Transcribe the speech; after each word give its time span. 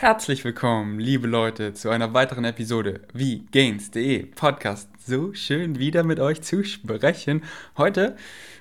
Herzlich 0.00 0.46
willkommen, 0.46 0.98
liebe 0.98 1.26
Leute, 1.26 1.74
zu 1.74 1.90
einer 1.90 2.14
weiteren 2.14 2.46
Episode 2.46 3.02
wie 3.12 3.44
Gains.de 3.52 4.24
Podcast. 4.24 4.88
So 5.06 5.34
schön 5.34 5.78
wieder 5.78 6.04
mit 6.04 6.20
euch 6.20 6.40
zu 6.40 6.64
sprechen. 6.64 7.42
Heute 7.76 8.16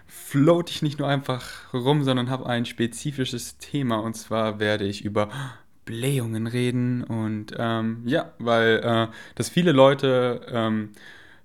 float 0.05 0.69
ich 0.69 0.81
nicht 0.81 0.99
nur 0.99 1.07
einfach 1.07 1.73
rum, 1.73 2.03
sondern 2.03 2.29
habe 2.29 2.45
ein 2.45 2.65
spezifisches 2.65 3.57
Thema 3.57 3.99
und 3.99 4.15
zwar 4.15 4.59
werde 4.59 4.83
ich 4.83 5.05
über 5.05 5.29
Blähungen 5.85 6.45
reden 6.45 7.05
und 7.05 7.55
ähm, 7.57 8.01
ja, 8.05 8.33
weil 8.39 8.81
äh, 8.83 9.07
das 9.35 9.47
viele 9.47 9.71
Leute 9.71 10.41
ähm, 10.51 10.89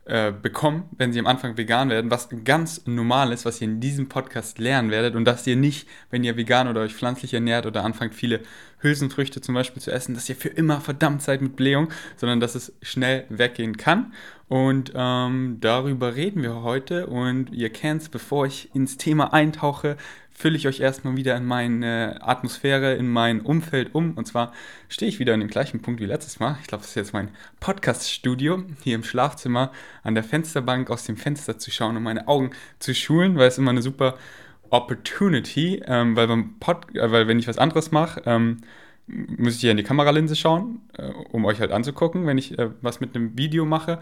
äh, 0.07 0.33
bekommen, 0.33 0.85
wenn 0.99 1.15
sie 1.15 1.19
am 1.19 1.27
Anfang 1.27 1.57
vegan 1.57 1.89
werden, 1.89 2.11
was 2.11 2.29
ganz 2.45 2.87
normal 2.87 3.33
ist, 3.33 3.47
was 3.47 3.63
ihr 3.63 3.69
in 3.69 3.81
diesem 3.81 4.07
Podcast 4.07 4.59
lernen 4.59 4.91
werdet 4.91 5.15
und 5.15 5.25
dass 5.25 5.47
ihr 5.47 5.57
nicht, 5.57 5.89
wenn 6.11 6.25
ihr 6.25 6.37
vegan 6.37 6.69
oder 6.69 6.83
euch 6.83 6.93
pflanzlich 6.93 7.33
ernährt 7.33 7.65
oder 7.65 7.85
anfangt 7.85 8.15
viele 8.15 8.41
Hülsenfrüchte 8.85 9.41
zum 9.41 9.55
Beispiel 9.55 9.82
zu 9.82 9.91
essen, 9.91 10.14
dass 10.14 10.29
ihr 10.29 10.37
für 10.37 10.51
immer 10.51 10.80
verdammt 10.80 11.23
seid 11.23 11.43
mit 11.43 11.57
Blähung, 11.57 11.88
sondern 12.16 12.38
dass 12.38 12.55
es 12.55 12.73
schnell 12.83 13.24
weggehen 13.29 13.77
kann. 13.77 14.12
Und 14.47 14.93
ähm, 14.95 15.57
darüber 15.60 16.15
reden 16.15 16.43
wir 16.43 16.62
heute 16.62 17.07
und 17.07 17.51
ihr 17.51 17.70
kennt 17.70 18.02
es, 18.02 18.09
bevor 18.09 18.47
ich 18.47 18.73
ins 18.74 18.98
Thema 18.98 19.33
eintauche, 19.33 19.97
fülle 20.30 20.57
ich 20.57 20.66
euch 20.66 20.80
erstmal 20.80 21.16
wieder 21.16 21.37
in 21.37 21.45
meine 21.45 22.19
Atmosphäre, 22.20 22.95
in 22.95 23.09
mein 23.09 23.41
Umfeld 23.41 23.95
um. 23.95 24.12
Und 24.12 24.27
zwar 24.27 24.52
stehe 24.88 25.09
ich 25.09 25.19
wieder 25.19 25.32
an 25.32 25.41
dem 25.41 25.48
gleichen 25.48 25.80
Punkt 25.80 26.01
wie 26.01 26.07
letztes 26.07 26.41
Mal. 26.41 26.59
Ich 26.60 26.66
glaube, 26.66 26.82
das 26.82 26.91
ist 26.91 26.96
jetzt 26.96 27.12
mein 27.12 27.30
Podcast-Studio, 27.60 28.65
hier 28.82 28.96
im 28.96 29.05
Schlafzimmer, 29.05 29.73
an 30.02 30.15
der 30.15 30.24
Fensterbank 30.24 30.91
aus 30.91 31.05
dem 31.05 31.16
Fenster 31.16 31.59
zu 31.59 31.71
schauen 31.71 31.96
und 31.96 32.02
meine 32.02 32.29
Augen 32.29 32.51
zu 32.80 32.95
schulen, 32.95 33.37
weil 33.38 33.48
es 33.48 33.59
immer 33.59 33.71
eine 33.71 33.82
super 33.82 34.19
Opportunity, 34.74 35.80
ähm, 35.87 36.16
weil, 36.16 36.27
beim 36.27 36.59
Pod, 36.59 36.95
äh, 36.95 37.10
weil 37.10 37.28
wenn 37.28 37.38
ich 37.38 37.46
was 37.46 37.59
anderes 37.59 37.92
mache, 37.92 38.23
ähm, 38.27 38.59
muss 39.06 39.55
ich 39.55 39.60
hier 39.60 39.70
in 39.70 39.77
die 39.77 39.84
Kameralinse 39.84 40.34
schauen, 40.34 40.80
äh, 40.98 41.10
um 41.30 41.45
euch 41.45 41.60
halt 41.60 41.70
anzugucken, 41.70 42.27
wenn 42.27 42.38
ich 42.38 42.59
äh, 42.59 42.70
was 42.82 43.01
mit 43.01 43.15
einem 43.15 43.38
Video 43.38 43.65
mache. 43.65 44.01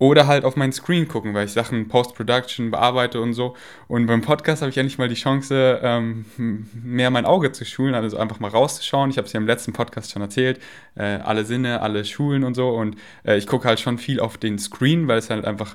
Oder 0.00 0.28
halt 0.28 0.44
auf 0.44 0.54
meinen 0.54 0.70
Screen 0.72 1.08
gucken, 1.08 1.34
weil 1.34 1.46
ich 1.46 1.52
Sachen 1.52 1.88
Post-Production 1.88 2.70
bearbeite 2.70 3.20
und 3.20 3.32
so. 3.32 3.56
Und 3.88 4.06
beim 4.06 4.20
Podcast 4.20 4.62
habe 4.62 4.70
ich 4.70 4.78
endlich 4.78 4.96
mal 4.96 5.08
die 5.08 5.16
Chance, 5.16 5.80
ähm, 5.82 6.24
mehr 6.36 7.10
mein 7.10 7.24
Auge 7.24 7.50
zu 7.50 7.64
schulen, 7.64 7.96
also 7.96 8.16
einfach 8.16 8.38
mal 8.38 8.50
rauszuschauen. 8.50 9.10
Ich 9.10 9.18
habe 9.18 9.26
es 9.26 9.32
ja 9.32 9.40
im 9.40 9.46
letzten 9.48 9.72
Podcast 9.72 10.12
schon 10.12 10.22
erzählt. 10.22 10.60
Äh, 10.94 11.02
alle 11.02 11.44
Sinne, 11.44 11.80
alle 11.80 12.04
Schulen 12.04 12.44
und 12.44 12.54
so. 12.54 12.68
Und 12.70 12.96
äh, 13.24 13.38
ich 13.38 13.48
gucke 13.48 13.66
halt 13.66 13.80
schon 13.80 13.98
viel 13.98 14.20
auf 14.20 14.38
den 14.38 14.60
Screen, 14.60 15.08
weil 15.08 15.18
es 15.18 15.30
halt 15.30 15.44
einfach 15.44 15.74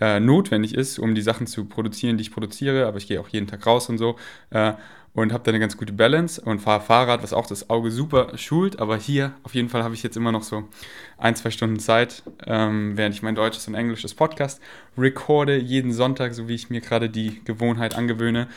äh, 0.00 0.20
notwendig 0.20 0.74
ist, 0.74 0.98
um 0.98 1.14
die 1.14 1.22
Sachen 1.22 1.46
zu 1.46 1.64
produzieren, 1.64 2.16
die 2.16 2.22
ich 2.22 2.32
produziere. 2.32 2.86
Aber 2.86 2.98
ich 2.98 3.08
gehe 3.08 3.20
auch 3.20 3.28
jeden 3.28 3.46
Tag 3.46 3.66
raus 3.66 3.88
und 3.88 3.98
so. 3.98 4.16
Äh, 4.50 4.74
und 5.14 5.32
habe 5.32 5.42
da 5.42 5.50
eine 5.50 5.58
ganz 5.58 5.76
gute 5.76 5.92
Balance 5.92 6.40
und 6.40 6.60
fahre 6.60 6.80
Fahrrad, 6.80 7.22
was 7.22 7.32
auch 7.32 7.46
das 7.46 7.70
Auge 7.70 7.90
super 7.90 8.36
schult. 8.38 8.78
Aber 8.78 8.96
hier 8.96 9.32
auf 9.42 9.54
jeden 9.54 9.68
Fall 9.68 9.82
habe 9.82 9.94
ich 9.94 10.02
jetzt 10.02 10.16
immer 10.16 10.32
noch 10.32 10.42
so 10.42 10.68
ein, 11.16 11.34
zwei 11.34 11.50
Stunden 11.50 11.80
Zeit, 11.80 12.22
ähm, 12.46 12.96
während 12.96 13.14
ich 13.14 13.22
mein 13.22 13.34
deutsches 13.34 13.66
und 13.66 13.74
englisches 13.74 14.14
Podcast 14.14 14.60
recorde, 14.96 15.56
jeden 15.56 15.92
Sonntag, 15.92 16.34
so 16.34 16.46
wie 16.48 16.54
ich 16.54 16.70
mir 16.70 16.80
gerade 16.80 17.10
die 17.10 17.42
Gewohnheit 17.44 17.96
angewöhne. 17.96 18.48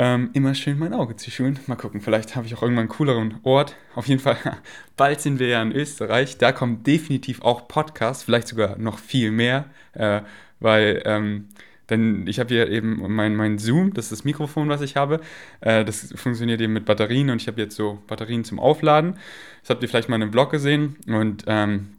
Ähm, 0.00 0.30
immer 0.32 0.54
schön 0.54 0.78
mein 0.78 0.94
Auge 0.94 1.16
zu 1.16 1.28
schulen. 1.32 1.58
Mal 1.66 1.74
gucken, 1.74 2.00
vielleicht 2.00 2.36
habe 2.36 2.46
ich 2.46 2.54
auch 2.54 2.62
irgendwann 2.62 2.82
einen 2.82 2.88
cooleren 2.88 3.40
Ort. 3.42 3.74
Auf 3.96 4.06
jeden 4.06 4.20
Fall, 4.20 4.36
bald 4.96 5.20
sind 5.20 5.40
wir 5.40 5.48
ja 5.48 5.60
in 5.60 5.72
Österreich. 5.72 6.38
Da 6.38 6.52
kommt 6.52 6.86
definitiv 6.86 7.42
auch 7.42 7.66
Podcast, 7.66 8.22
vielleicht 8.22 8.46
sogar 8.46 8.78
noch 8.78 9.00
viel 9.00 9.32
mehr, 9.32 9.64
äh, 9.94 10.20
weil 10.60 11.02
ähm, 11.04 11.48
denn 11.90 12.26
ich 12.26 12.38
habe 12.38 12.48
hier 12.48 12.68
eben 12.68 13.14
mein, 13.14 13.34
mein 13.34 13.58
Zoom, 13.58 13.94
das 13.94 14.06
ist 14.06 14.12
das 14.12 14.24
Mikrofon, 14.24 14.68
was 14.68 14.82
ich 14.82 14.96
habe. 14.96 15.20
Äh, 15.60 15.84
das 15.84 16.12
funktioniert 16.14 16.60
eben 16.60 16.72
mit 16.72 16.84
Batterien 16.84 17.30
und 17.30 17.40
ich 17.40 17.48
habe 17.48 17.60
jetzt 17.60 17.76
so 17.76 18.02
Batterien 18.06 18.44
zum 18.44 18.58
Aufladen. 18.58 19.14
Das 19.62 19.70
habt 19.70 19.82
ihr 19.82 19.88
vielleicht 19.88 20.08
mal 20.08 20.16
in 20.16 20.22
einem 20.22 20.32
Vlog 20.32 20.50
gesehen 20.50 20.96
und 21.06 21.44
ähm, 21.46 21.97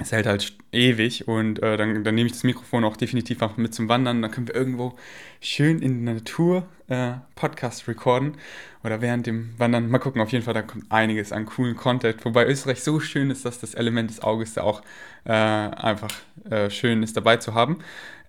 es 0.00 0.12
hält 0.12 0.26
halt 0.26 0.54
ewig 0.72 1.28
und 1.28 1.62
äh, 1.62 1.76
dann, 1.76 2.04
dann 2.04 2.14
nehme 2.14 2.26
ich 2.26 2.32
das 2.32 2.42
Mikrofon 2.42 2.84
auch 2.84 2.96
definitiv 2.96 3.42
auch 3.42 3.56
mit 3.56 3.74
zum 3.74 3.88
Wandern. 3.88 4.22
Dann 4.22 4.30
können 4.30 4.48
wir 4.48 4.54
irgendwo 4.54 4.96
schön 5.40 5.80
in 5.80 6.06
der 6.06 6.14
Natur 6.14 6.66
äh, 6.88 7.12
Podcast 7.34 7.86
recorden 7.86 8.36
oder 8.82 9.00
während 9.00 9.26
dem 9.26 9.54
Wandern. 9.58 9.90
Mal 9.90 9.98
gucken, 9.98 10.22
auf 10.22 10.32
jeden 10.32 10.44
Fall, 10.44 10.54
da 10.54 10.62
kommt 10.62 10.90
einiges 10.90 11.32
an 11.32 11.44
coolen 11.44 11.76
Content. 11.76 12.24
Wobei 12.24 12.46
Österreich 12.46 12.82
so 12.82 12.98
schön 12.98 13.30
ist, 13.30 13.44
dass 13.44 13.60
das 13.60 13.74
Element 13.74 14.10
des 14.10 14.22
Auges 14.22 14.54
da 14.54 14.62
auch 14.62 14.82
äh, 15.24 15.32
einfach 15.32 16.12
äh, 16.48 16.70
schön 16.70 17.02
ist 17.02 17.16
dabei 17.16 17.36
zu 17.36 17.54
haben. 17.54 17.78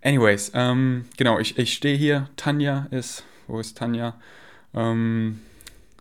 Anyways, 0.04 0.52
ähm, 0.54 1.06
genau, 1.18 1.40
ich, 1.40 1.58
ich 1.58 1.74
stehe 1.74 1.96
hier. 1.96 2.30
Tanja 2.36 2.88
ist, 2.92 3.24
wo 3.48 3.60
ist 3.60 3.78
Tanja? 3.78 4.16
Ähm, 4.74 5.40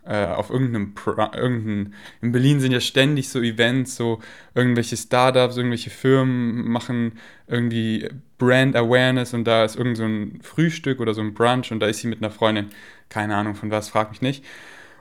äh, 0.04 0.26
auf 0.26 0.50
irgendeinem, 0.50 0.94
irgendeinem, 1.06 1.94
in 2.22 2.32
Berlin 2.32 2.60
sind 2.60 2.72
ja 2.72 2.80
ständig 2.80 3.28
so 3.28 3.40
Events, 3.40 3.96
so 3.96 4.20
irgendwelche 4.54 4.96
Startups, 4.96 5.56
irgendwelche 5.56 5.90
Firmen 5.90 6.68
machen 6.68 7.12
irgendwie 7.46 8.08
Brand 8.38 8.76
Awareness 8.76 9.34
und 9.34 9.44
da 9.44 9.64
ist 9.64 9.76
irgend 9.76 9.96
so 9.96 10.04
ein 10.04 10.40
Frühstück 10.42 11.00
oder 11.00 11.14
so 11.14 11.20
ein 11.20 11.34
Brunch 11.34 11.70
und 11.72 11.80
da 11.80 11.86
ist 11.86 12.00
sie 12.00 12.08
mit 12.08 12.22
einer 12.22 12.30
Freundin. 12.30 12.70
Keine 13.08 13.36
Ahnung 13.36 13.54
von 13.54 13.70
was, 13.70 13.88
frag 13.88 14.10
mich 14.10 14.22
nicht. 14.22 14.44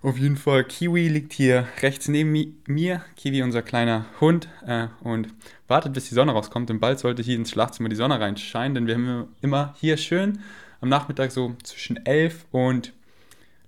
Auf 0.02 0.18
jeden 0.18 0.38
Fall, 0.38 0.64
Kiwi 0.64 1.10
liegt 1.10 1.34
hier 1.34 1.68
rechts 1.82 2.08
neben 2.08 2.32
mir. 2.68 3.04
Kiwi, 3.18 3.42
unser 3.42 3.62
kleiner 3.62 4.06
Hund. 4.22 4.48
Äh, 4.66 4.88
und 5.02 5.28
wartet, 5.68 5.92
bis 5.92 6.08
die 6.08 6.16
Sonne 6.16 6.32
rauskommt. 6.32 6.70
Denn 6.70 6.80
bald 6.80 7.00
sollte 7.00 7.22
hier 7.22 7.36
ins 7.36 7.52
Schlafzimmer 7.52 7.90
die 7.90 7.98
Sonne 7.98 8.20
reinscheinen. 8.20 8.76
Denn 8.76 8.88
wir 8.88 8.96
haben 8.96 9.28
immer 9.42 9.76
hier 9.78 9.98
schön 9.98 10.40
am 10.80 10.88
Nachmittag 10.88 11.32
so 11.32 11.56
zwischen 11.64 12.06
11 12.06 12.46
und, 12.52 12.94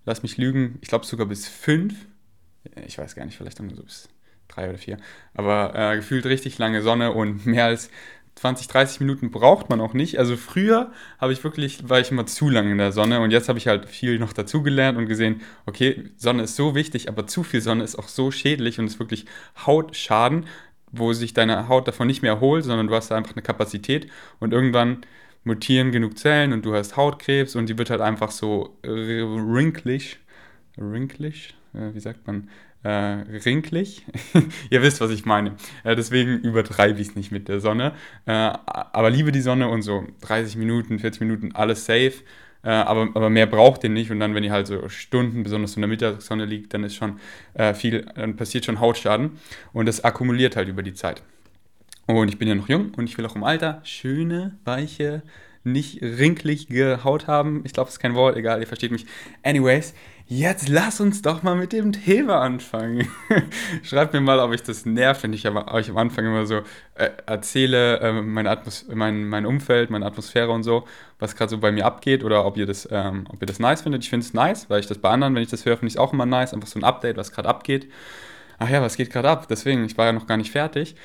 lass 0.05 0.23
mich 0.23 0.37
lügen, 0.37 0.77
ich 0.81 0.89
glaube 0.89 1.05
sogar 1.05 1.27
bis 1.27 1.47
5. 1.47 1.93
Ich 2.85 2.97
weiß 2.97 3.15
gar 3.15 3.25
nicht, 3.25 3.37
vielleicht 3.37 3.59
dann 3.59 3.73
so 3.75 3.83
bis 3.83 4.09
3 4.49 4.69
oder 4.69 4.77
4. 4.77 4.97
Aber 5.33 5.73
äh, 5.75 5.95
gefühlt 5.95 6.25
richtig 6.25 6.57
lange 6.57 6.81
Sonne 6.81 7.11
und 7.11 7.45
mehr 7.45 7.65
als 7.65 7.89
20, 8.35 8.67
30 8.67 8.99
Minuten 9.01 9.31
braucht 9.31 9.69
man 9.69 9.81
auch 9.81 9.93
nicht. 9.93 10.17
Also 10.17 10.37
früher 10.37 10.91
habe 11.19 11.33
ich 11.33 11.43
wirklich, 11.43 11.89
war 11.89 11.99
ich 11.99 12.11
immer 12.11 12.25
zu 12.25 12.49
lange 12.49 12.71
in 12.71 12.77
der 12.77 12.91
Sonne 12.91 13.19
und 13.19 13.31
jetzt 13.31 13.49
habe 13.49 13.59
ich 13.59 13.67
halt 13.67 13.89
viel 13.89 14.19
noch 14.19 14.33
dazugelernt 14.33 14.97
und 14.97 15.07
gesehen, 15.07 15.41
okay, 15.65 16.09
Sonne 16.17 16.43
ist 16.43 16.55
so 16.55 16.73
wichtig, 16.73 17.09
aber 17.09 17.27
zu 17.27 17.43
viel 17.43 17.61
Sonne 17.61 17.83
ist 17.83 17.97
auch 17.97 18.07
so 18.07 18.31
schädlich 18.31 18.79
und 18.79 18.87
ist 18.87 18.99
wirklich 18.99 19.25
Hautschaden, 19.65 20.45
wo 20.91 21.13
sich 21.13 21.33
deine 21.33 21.67
Haut 21.67 21.87
davon 21.87 22.07
nicht 22.07 22.21
mehr 22.21 22.33
erholt, 22.33 22.63
sondern 22.63 22.87
du 22.87 22.95
hast 22.95 23.11
da 23.11 23.17
einfach 23.17 23.33
eine 23.33 23.41
Kapazität 23.41 24.07
und 24.39 24.53
irgendwann 24.53 25.01
mutieren 25.43 25.91
genug 25.91 26.17
Zellen 26.17 26.53
und 26.53 26.65
du 26.65 26.75
hast 26.75 26.97
Hautkrebs 26.97 27.55
und 27.55 27.67
die 27.67 27.77
wird 27.77 27.89
halt 27.89 28.01
einfach 28.01 28.31
so 28.31 28.77
wrinklig, 28.83 30.19
wrinklig, 30.77 31.55
wie 31.73 31.99
sagt 31.99 32.27
man, 32.27 32.49
äh, 32.83 32.89
rinklig. 33.45 34.05
Ihr 34.69 34.81
wisst, 34.81 35.01
was 35.01 35.11
ich 35.11 35.25
meine. 35.25 35.55
Äh, 35.83 35.95
deswegen 35.95 36.39
übertreibe 36.39 36.99
ich 36.99 37.09
es 37.09 37.15
nicht 37.15 37.31
mit 37.31 37.47
der 37.47 37.59
Sonne. 37.59 37.93
Äh, 38.25 38.31
aber 38.31 39.09
liebe 39.09 39.31
die 39.31 39.41
Sonne 39.41 39.69
und 39.69 39.81
so 39.81 40.07
30 40.21 40.55
Minuten, 40.55 40.99
40 40.99 41.21
Minuten, 41.21 41.51
alles 41.53 41.85
safe. 41.85 42.13
Äh, 42.63 42.69
aber, 42.69 43.09
aber 43.13 43.29
mehr 43.29 43.45
braucht 43.45 43.83
ihr 43.83 43.89
nicht. 43.89 44.11
Und 44.11 44.19
dann, 44.19 44.33
wenn 44.35 44.43
ihr 44.43 44.51
halt 44.51 44.67
so 44.67 44.87
Stunden, 44.89 45.43
besonders 45.43 45.75
in 45.75 45.81
der 45.81 45.89
Mittagssonne 45.89 46.45
liegt, 46.45 46.73
dann 46.73 46.83
ist 46.83 46.95
schon 46.95 47.19
äh, 47.53 47.73
viel, 47.73 48.05
dann 48.15 48.35
passiert 48.35 48.65
schon 48.65 48.79
Hautschaden. 48.79 49.31
Und 49.73 49.85
das 49.85 50.03
akkumuliert 50.03 50.55
halt 50.55 50.67
über 50.67 50.83
die 50.83 50.93
Zeit. 50.93 51.21
Und 52.19 52.29
ich 52.29 52.37
bin 52.37 52.47
ja 52.47 52.55
noch 52.55 52.69
jung 52.69 52.93
und 52.95 53.07
ich 53.07 53.17
will 53.17 53.25
auch 53.25 53.35
im 53.35 53.43
Alter 53.43 53.81
schöne, 53.83 54.57
weiche, 54.65 55.23
nicht 55.63 56.01
wrinklige 56.01 57.03
Haut 57.03 57.27
haben. 57.27 57.61
Ich 57.65 57.73
glaube, 57.73 57.87
das 57.87 57.95
ist 57.95 57.99
kein 57.99 58.15
Wort, 58.15 58.35
egal, 58.35 58.59
ihr 58.59 58.67
versteht 58.67 58.91
mich. 58.91 59.05
Anyways, 59.43 59.93
Jetzt 60.33 60.69
lass 60.69 61.01
uns 61.01 61.21
doch 61.21 61.43
mal 61.43 61.55
mit 61.55 61.73
dem 61.73 61.91
Thema 61.91 62.39
anfangen. 62.39 63.05
Schreibt 63.83 64.13
mir 64.13 64.21
mal, 64.21 64.39
ob 64.39 64.53
ich 64.53 64.63
das 64.63 64.85
nervt, 64.85 65.23
wenn 65.23 65.33
ich 65.33 65.45
euch 65.45 65.89
am 65.89 65.97
Anfang 65.97 66.25
immer 66.25 66.45
so 66.45 66.61
äh, 66.95 67.09
erzähle, 67.25 67.99
äh, 67.99 68.13
mein, 68.13 68.47
Atmos 68.47 68.85
mein, 68.87 69.25
mein 69.25 69.45
Umfeld, 69.45 69.89
meine 69.89 70.05
Atmosphäre 70.05 70.49
und 70.51 70.63
so, 70.63 70.87
was 71.19 71.35
gerade 71.35 71.49
so 71.49 71.57
bei 71.57 71.73
mir 71.73 71.85
abgeht 71.85 72.23
oder 72.23 72.45
ob 72.45 72.55
ihr 72.55 72.65
das, 72.65 72.87
ähm, 72.89 73.25
ob 73.27 73.41
ihr 73.43 73.45
das 73.45 73.59
nice 73.59 73.81
findet. 73.81 74.03
Ich 74.03 74.09
finde 74.09 74.25
es 74.25 74.33
nice, 74.33 74.69
weil 74.69 74.79
ich 74.79 74.87
das 74.87 74.99
bei 74.99 75.09
anderen, 75.09 75.35
wenn 75.35 75.43
ich 75.43 75.49
das 75.49 75.65
höre, 75.65 75.75
finde 75.75 75.89
ich 75.89 75.95
es 75.95 75.99
auch 75.99 76.13
immer 76.13 76.25
nice. 76.25 76.53
Einfach 76.53 76.69
so 76.69 76.79
ein 76.79 76.85
Update, 76.85 77.17
was 77.17 77.33
gerade 77.33 77.49
abgeht. 77.49 77.91
Ach 78.57 78.69
ja, 78.69 78.81
was 78.81 78.95
geht 78.95 79.09
gerade 79.09 79.27
ab? 79.27 79.47
Deswegen, 79.49 79.83
ich 79.83 79.97
war 79.97 80.05
ja 80.05 80.13
noch 80.13 80.27
gar 80.27 80.37
nicht 80.37 80.51
fertig. 80.51 80.95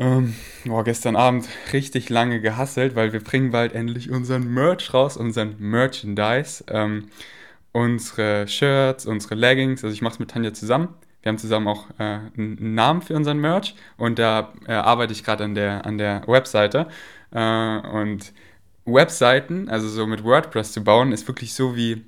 Ähm, 0.00 0.34
boah, 0.64 0.82
gestern 0.82 1.14
Abend 1.14 1.48
richtig 1.72 2.08
lange 2.08 2.40
gehasselt, 2.40 2.96
weil 2.96 3.12
wir 3.12 3.22
bringen 3.22 3.52
bald 3.52 3.74
endlich 3.74 4.10
unseren 4.10 4.52
Merch 4.52 4.92
raus, 4.92 5.16
unseren 5.16 5.54
Merchandise. 5.58 6.64
Ähm, 6.68 7.10
unsere 7.72 8.48
Shirts, 8.48 9.06
unsere 9.06 9.34
Leggings. 9.34 9.84
Also 9.84 9.94
ich 9.94 10.02
mache 10.02 10.14
es 10.14 10.18
mit 10.18 10.30
Tanja 10.30 10.52
zusammen. 10.52 10.88
Wir 11.22 11.30
haben 11.30 11.38
zusammen 11.38 11.68
auch 11.68 11.90
äh, 11.98 12.20
einen 12.36 12.74
Namen 12.74 13.02
für 13.02 13.14
unseren 13.14 13.38
Merch 13.38 13.74
und 13.98 14.18
da 14.18 14.52
äh, 14.66 14.72
arbeite 14.72 15.12
ich 15.12 15.22
gerade 15.22 15.44
an 15.44 15.54
der, 15.54 15.84
an 15.84 15.98
der 15.98 16.26
Webseite. 16.26 16.88
Äh, 17.32 17.78
und 17.88 18.32
Webseiten, 18.86 19.68
also 19.68 19.88
so 19.88 20.06
mit 20.06 20.24
WordPress 20.24 20.72
zu 20.72 20.82
bauen, 20.82 21.12
ist 21.12 21.28
wirklich 21.28 21.52
so 21.52 21.76
wie, 21.76 22.04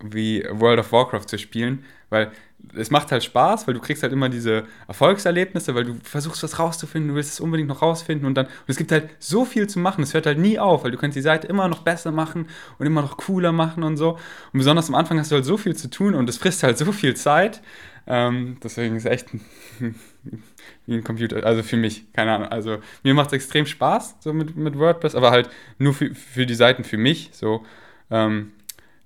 wie 0.00 0.44
World 0.50 0.78
of 0.78 0.92
Warcraft 0.92 1.26
zu 1.26 1.38
spielen, 1.38 1.84
weil 2.10 2.30
es 2.74 2.90
macht 2.90 3.12
halt 3.12 3.24
Spaß, 3.24 3.66
weil 3.66 3.74
du 3.74 3.80
kriegst 3.80 4.02
halt 4.02 4.12
immer 4.12 4.28
diese 4.28 4.64
Erfolgserlebnisse, 4.88 5.74
weil 5.74 5.84
du 5.84 5.96
versuchst 6.02 6.42
was 6.42 6.58
rauszufinden, 6.58 7.10
du 7.10 7.14
willst 7.14 7.32
es 7.32 7.40
unbedingt 7.40 7.68
noch 7.68 7.82
rausfinden 7.82 8.26
und 8.26 8.34
dann, 8.34 8.46
und 8.46 8.68
es 8.68 8.76
gibt 8.76 8.92
halt 8.92 9.10
so 9.18 9.44
viel 9.44 9.66
zu 9.66 9.78
machen, 9.78 10.02
es 10.02 10.14
hört 10.14 10.26
halt 10.26 10.38
nie 10.38 10.58
auf, 10.58 10.84
weil 10.84 10.90
du 10.90 10.98
kannst 10.98 11.16
die 11.16 11.22
Seite 11.22 11.46
immer 11.46 11.68
noch 11.68 11.82
besser 11.82 12.12
machen 12.12 12.48
und 12.78 12.86
immer 12.86 13.02
noch 13.02 13.16
cooler 13.16 13.52
machen 13.52 13.82
und 13.82 13.96
so. 13.96 14.12
Und 14.52 14.58
besonders 14.58 14.88
am 14.88 14.94
Anfang 14.94 15.18
hast 15.18 15.30
du 15.30 15.36
halt 15.36 15.44
so 15.44 15.56
viel 15.56 15.76
zu 15.76 15.90
tun 15.90 16.14
und 16.14 16.28
es 16.28 16.38
frisst 16.38 16.62
halt 16.62 16.78
so 16.78 16.92
viel 16.92 17.14
Zeit. 17.14 17.60
Ähm, 18.06 18.58
deswegen 18.62 18.96
ist 18.96 19.06
es 19.06 19.10
echt 19.10 19.28
wie 20.86 20.94
ein 20.94 21.04
Computer. 21.04 21.44
Also 21.44 21.62
für 21.62 21.76
mich, 21.76 22.12
keine 22.12 22.32
Ahnung. 22.32 22.48
Also 22.48 22.78
mir 23.02 23.14
macht 23.14 23.28
es 23.28 23.32
extrem 23.34 23.66
Spaß, 23.66 24.16
so 24.20 24.32
mit, 24.32 24.56
mit 24.56 24.78
WordPress, 24.78 25.14
aber 25.14 25.30
halt 25.30 25.48
nur 25.78 25.94
für, 25.94 26.14
für 26.14 26.46
die 26.46 26.54
Seiten 26.54 26.84
für 26.84 26.98
mich. 26.98 27.30
So. 27.32 27.64
Ähm, 28.10 28.52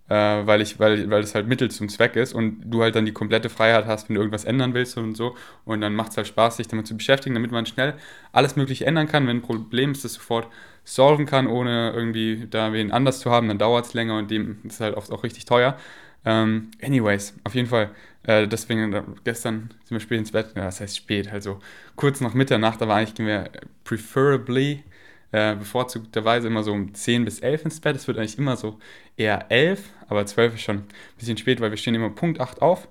äh, 0.08 0.14
weil 0.14 0.60
ich, 0.60 0.78
weil, 0.78 1.10
weil 1.10 1.22
es 1.22 1.34
halt 1.34 1.46
Mittel 1.46 1.70
zum 1.70 1.88
Zweck 1.88 2.16
ist 2.16 2.34
und 2.34 2.62
du 2.64 2.82
halt 2.82 2.94
dann 2.94 3.04
die 3.06 3.12
komplette 3.12 3.48
Freiheit 3.48 3.86
hast, 3.86 4.08
wenn 4.08 4.14
du 4.14 4.20
irgendwas 4.20 4.44
ändern 4.44 4.74
willst 4.74 4.96
und 4.96 5.16
so. 5.16 5.36
Und 5.64 5.80
dann 5.80 5.94
macht 5.94 6.12
es 6.12 6.16
halt 6.16 6.26
Spaß, 6.26 6.56
sich 6.56 6.68
damit 6.68 6.86
zu 6.86 6.96
beschäftigen, 6.96 7.34
damit 7.34 7.52
man 7.52 7.66
schnell 7.66 7.94
alles 8.32 8.56
Mögliche 8.56 8.86
ändern 8.86 9.08
kann. 9.08 9.26
Wenn 9.26 9.38
ein 9.38 9.42
Problem 9.42 9.92
ist, 9.92 10.04
das 10.04 10.14
sofort 10.14 10.48
solven 10.84 11.26
kann, 11.26 11.46
ohne 11.46 11.92
irgendwie 11.94 12.46
da 12.48 12.72
wen 12.72 12.92
anders 12.92 13.20
zu 13.20 13.30
haben, 13.30 13.48
dann 13.48 13.58
dauert 13.58 13.86
es 13.86 13.94
länger 13.94 14.16
und 14.18 14.30
dem 14.30 14.58
ist 14.64 14.80
halt 14.80 14.96
oft 14.96 15.10
auch 15.12 15.22
richtig 15.22 15.44
teuer. 15.44 15.76
Ähm, 16.24 16.70
anyways, 16.82 17.34
auf 17.44 17.54
jeden 17.54 17.68
Fall. 17.68 17.90
Äh, 18.24 18.48
deswegen, 18.48 18.92
äh, 18.92 19.02
gestern 19.24 19.70
sind 19.84 19.96
wir 19.96 20.00
spät 20.00 20.18
ins 20.18 20.32
Bett. 20.32 20.52
Ja, 20.56 20.64
das 20.64 20.80
heißt 20.80 20.96
spät, 20.96 21.32
also 21.32 21.60
kurz 21.96 22.20
nach 22.20 22.34
Mitternacht, 22.34 22.82
aber 22.82 22.94
eigentlich 22.94 23.14
gehen 23.14 23.26
wir 23.26 23.50
preferably 23.84 24.84
äh, 25.32 25.54
bevorzugterweise 25.56 26.48
immer 26.48 26.62
so 26.62 26.72
um 26.72 26.94
10 26.94 27.24
bis 27.24 27.40
11 27.40 27.66
ins 27.66 27.80
Bett. 27.80 27.96
Es 27.96 28.08
wird 28.08 28.18
eigentlich 28.18 28.38
immer 28.38 28.56
so 28.56 28.78
eher 29.16 29.50
11, 29.50 29.82
aber 30.08 30.24
12 30.24 30.54
ist 30.54 30.62
schon 30.62 30.76
ein 30.76 30.86
bisschen 31.18 31.36
spät, 31.36 31.60
weil 31.60 31.70
wir 31.70 31.76
stehen 31.76 31.94
immer 31.94 32.10
Punkt 32.10 32.40
8 32.40 32.62
auf 32.62 32.88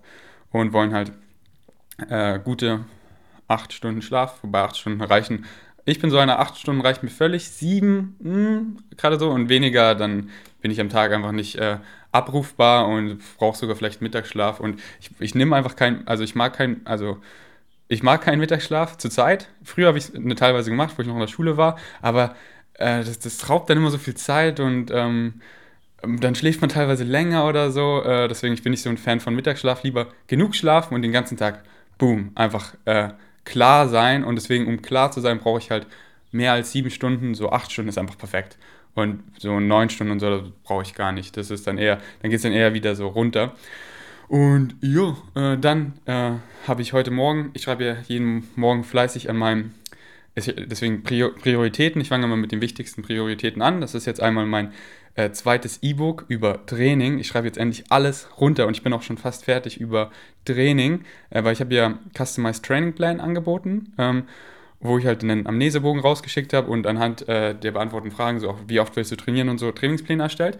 und 0.51 0.73
wollen 0.73 0.93
halt 0.93 1.11
äh, 2.09 2.39
gute 2.39 2.85
8 3.47 3.73
Stunden 3.73 4.01
Schlaf, 4.01 4.43
wobei 4.43 4.61
8 4.61 4.77
Stunden 4.77 5.01
reichen. 5.01 5.45
Ich 5.85 5.99
bin 5.99 6.11
so 6.11 6.17
einer, 6.17 6.39
8 6.39 6.57
Stunden 6.57 6.81
reicht 6.81 7.01
mir 7.01 7.09
völlig, 7.09 7.49
7 7.49 8.15
hm, 8.21 8.77
gerade 8.97 9.17
so 9.17 9.29
und 9.29 9.49
weniger, 9.49 9.95
dann 9.95 10.29
bin 10.61 10.69
ich 10.69 10.81
am 10.81 10.89
Tag 10.89 11.13
einfach 11.13 11.31
nicht 11.31 11.55
äh, 11.55 11.77
abrufbar 12.11 12.87
und 12.87 13.19
brauche 13.37 13.57
sogar 13.57 13.75
vielleicht 13.75 14.01
Mittagsschlaf 14.01 14.59
und 14.59 14.79
ich, 14.99 15.11
ich 15.19 15.35
nehme 15.35 15.55
einfach 15.55 15.75
kein, 15.75 16.07
also 16.07 16.23
ich 16.23 16.35
mag 16.35 16.53
kein, 16.53 16.85
also 16.85 17.19
ich 17.87 18.03
mag 18.03 18.21
keinen 18.21 18.39
Mittagsschlaf 18.39 18.97
zurzeit. 18.97 19.49
Früher 19.63 19.87
habe 19.87 19.97
ich 19.97 20.09
es 20.13 20.35
teilweise 20.35 20.69
gemacht, 20.69 20.93
wo 20.97 21.01
ich 21.01 21.07
noch 21.07 21.15
in 21.15 21.21
der 21.21 21.27
Schule 21.27 21.57
war, 21.57 21.77
aber 22.01 22.35
äh, 22.73 23.03
das, 23.03 23.19
das 23.19 23.49
raubt 23.49 23.69
dann 23.69 23.77
immer 23.77 23.91
so 23.91 23.97
viel 23.97 24.15
Zeit 24.15 24.59
und 24.59 24.91
ähm, 24.91 25.41
dann 26.01 26.35
schläft 26.35 26.61
man 26.61 26.69
teilweise 26.69 27.03
länger 27.03 27.47
oder 27.47 27.71
so. 27.71 28.03
Äh, 28.03 28.27
deswegen 28.27 28.55
bin 28.57 28.73
ich 28.73 28.81
so 28.81 28.89
ein 28.89 28.97
Fan 28.97 29.19
von 29.19 29.35
Mittagsschlaf. 29.35 29.83
Lieber 29.83 30.07
genug 30.27 30.55
schlafen 30.55 30.93
und 30.93 31.01
den 31.01 31.11
ganzen 31.11 31.37
Tag, 31.37 31.63
boom, 31.97 32.31
einfach 32.35 32.75
äh, 32.85 33.09
klar 33.45 33.89
sein. 33.89 34.23
Und 34.23 34.35
deswegen, 34.35 34.67
um 34.67 34.81
klar 34.81 35.11
zu 35.11 35.21
sein, 35.21 35.39
brauche 35.39 35.59
ich 35.59 35.71
halt 35.71 35.87
mehr 36.31 36.53
als 36.53 36.71
sieben 36.71 36.91
Stunden. 36.91 37.33
So 37.33 37.51
acht 37.51 37.71
Stunden 37.71 37.89
ist 37.89 37.97
einfach 37.97 38.17
perfekt. 38.17 38.57
Und 38.93 39.23
so 39.37 39.59
neun 39.59 39.89
Stunden 39.89 40.13
und 40.13 40.19
so 40.19 40.51
brauche 40.63 40.83
ich 40.83 40.93
gar 40.93 41.11
nicht. 41.11 41.35
Das 41.37 41.51
ist 41.51 41.67
dann 41.67 41.77
eher, 41.77 41.97
dann 42.21 42.29
geht 42.31 42.37
es 42.37 42.43
dann 42.43 42.51
eher 42.51 42.73
wieder 42.73 42.95
so 42.95 43.07
runter. 43.07 43.55
Und 44.27 44.75
ja, 44.81 45.15
äh, 45.35 45.57
dann 45.57 45.93
äh, 46.05 46.31
habe 46.67 46.81
ich 46.81 46.93
heute 46.93 47.11
Morgen, 47.11 47.51
ich 47.53 47.63
schreibe 47.63 47.85
ja 47.85 47.95
jeden 48.07 48.47
Morgen 48.55 48.83
fleißig 48.83 49.29
an 49.29 49.37
meinem, 49.37 49.71
deswegen 50.35 51.03
Prioritäten. 51.03 52.01
Ich 52.01 52.09
fange 52.09 52.27
mal 52.27 52.35
mit 52.35 52.51
den 52.51 52.61
wichtigsten 52.61 53.03
Prioritäten 53.03 53.61
an. 53.61 53.79
Das 53.79 53.95
ist 53.95 54.05
jetzt 54.05 54.21
einmal 54.21 54.45
mein 54.45 54.73
äh, 55.15 55.31
zweites 55.31 55.81
E-Book 55.81 56.25
über 56.27 56.65
Training. 56.65 57.19
Ich 57.19 57.27
schreibe 57.27 57.47
jetzt 57.47 57.57
endlich 57.57 57.85
alles 57.89 58.27
runter 58.39 58.67
und 58.67 58.75
ich 58.75 58.83
bin 58.83 58.93
auch 58.93 59.01
schon 59.01 59.17
fast 59.17 59.45
fertig 59.45 59.79
über 59.79 60.11
Training, 60.45 61.05
äh, 61.29 61.43
weil 61.43 61.53
ich 61.53 61.61
habe 61.61 61.73
ja 61.73 61.97
Customized 62.15 62.65
Training 62.65 62.93
Plan 62.93 63.19
angeboten. 63.19 63.93
Ähm, 63.97 64.23
wo 64.79 64.97
ich 64.97 65.05
halt 65.05 65.23
einen 65.23 65.47
Amnesebogen 65.47 66.01
rausgeschickt 66.01 66.53
habe 66.53 66.69
und 66.69 66.85
anhand 66.85 67.27
äh, 67.27 67.55
der 67.55 67.71
beantworteten 67.71 68.15
Fragen, 68.15 68.39
so 68.39 68.51
auch 68.51 68.59
wie 68.67 68.79
oft 68.79 68.95
willst 68.95 69.11
du 69.11 69.15
trainieren 69.15 69.49
und 69.49 69.57
so, 69.57 69.71
Trainingspläne 69.71 70.21
erstellt. 70.21 70.59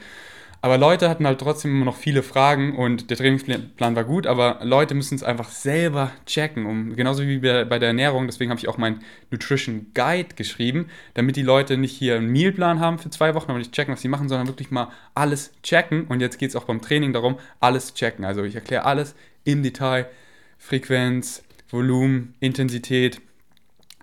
Aber 0.62 0.78
Leute 0.78 1.08
hatten 1.08 1.28
halt 1.28 1.40
trotzdem 1.40 1.72
immer 1.72 1.86
noch 1.86 1.96
viele 1.96 2.24
Fragen 2.24 2.76
und 2.76 3.10
der 3.10 3.18
Trainingsplan 3.18 3.96
war 3.96 4.04
gut, 4.04 4.26
aber 4.26 4.60
Leute 4.64 4.96
müssen 4.96 5.16
es 5.16 5.24
einfach 5.24 5.50
selber 5.50 6.12
checken, 6.26 6.66
um, 6.66 6.96
genauso 6.96 7.24
wie 7.24 7.38
bei 7.38 7.80
der 7.80 7.90
Ernährung. 7.90 8.26
Deswegen 8.26 8.50
habe 8.50 8.60
ich 8.60 8.68
auch 8.68 8.78
meinen 8.78 9.02
Nutrition 9.30 9.88
Guide 9.94 10.36
geschrieben, 10.36 10.88
damit 11.14 11.36
die 11.36 11.44
Leute 11.44 11.78
nicht 11.78 11.96
hier 11.96 12.16
einen 12.16 12.32
Mealplan 12.32 12.80
haben 12.80 12.98
für 12.98 13.12
zwei 13.12 13.36
Wochen, 13.36 13.52
aber 13.52 13.60
nicht 13.60 13.72
checken, 13.72 13.94
was 13.94 14.02
sie 14.02 14.08
machen, 14.08 14.30
sondern 14.30 14.48
wirklich 14.48 14.72
mal 14.72 14.92
alles 15.14 15.52
checken. 15.62 16.06
Und 16.06 16.22
jetzt 16.22 16.40
geht 16.40 16.50
es 16.50 16.56
auch 16.56 16.66
beim 16.66 16.82
Training 16.82 17.14
darum, 17.14 17.38
alles 17.60 17.94
checken. 17.94 18.26
Also 18.26 18.44
ich 18.44 18.56
erkläre 18.56 18.86
alles 18.86 19.16
im 19.44 19.62
Detail, 19.62 20.08
Frequenz, 20.58 21.44
Volumen, 21.70 22.34
Intensität, 22.40 23.22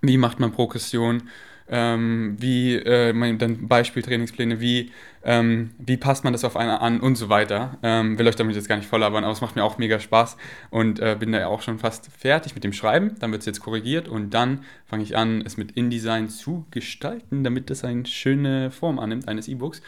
wie 0.01 0.17
macht 0.17 0.39
man 0.39 0.53
Progression 0.53 1.23
ähm, 1.67 2.35
wie 2.39 2.75
äh, 2.75 3.37
dann 3.37 3.67
Beispieltrainingspläne, 3.67 4.59
wie, 4.59 4.91
ähm, 5.25 5.71
wie 5.79 5.97
passt 5.97 6.23
man 6.23 6.33
das 6.33 6.45
auf 6.45 6.55
einer 6.55 6.81
an 6.81 6.99
und 6.99 7.15
so 7.15 7.29
weiter. 7.29 7.77
Ähm, 7.83 8.17
will 8.17 8.27
euch 8.27 8.35
damit 8.35 8.55
jetzt 8.55 8.69
gar 8.69 8.77
nicht 8.77 8.87
voll 8.87 8.99
labern, 8.99 9.23
aber 9.23 9.33
es 9.33 9.41
macht 9.41 9.55
mir 9.55 9.63
auch 9.63 9.77
mega 9.77 9.99
Spaß 9.99 10.37
und 10.69 10.99
äh, 10.99 11.17
bin 11.19 11.31
da 11.31 11.39
ja 11.39 11.47
auch 11.47 11.61
schon 11.61 11.79
fast 11.79 12.09
fertig 12.17 12.53
mit 12.53 12.63
dem 12.63 12.73
Schreiben. 12.73 13.15
Dann 13.19 13.31
wird 13.31 13.41
es 13.41 13.45
jetzt 13.47 13.59
korrigiert 13.59 14.07
und 14.07 14.33
dann 14.33 14.63
fange 14.85 15.03
ich 15.03 15.17
an, 15.17 15.41
es 15.45 15.57
mit 15.57 15.71
InDesign 15.71 16.29
zu 16.29 16.65
gestalten, 16.71 17.43
damit 17.43 17.71
es 17.71 17.83
eine 17.83 18.05
schöne 18.05 18.69
Form 18.69 18.99
annimmt 18.99 19.27
eines 19.27 19.47
E-Books. 19.47 19.81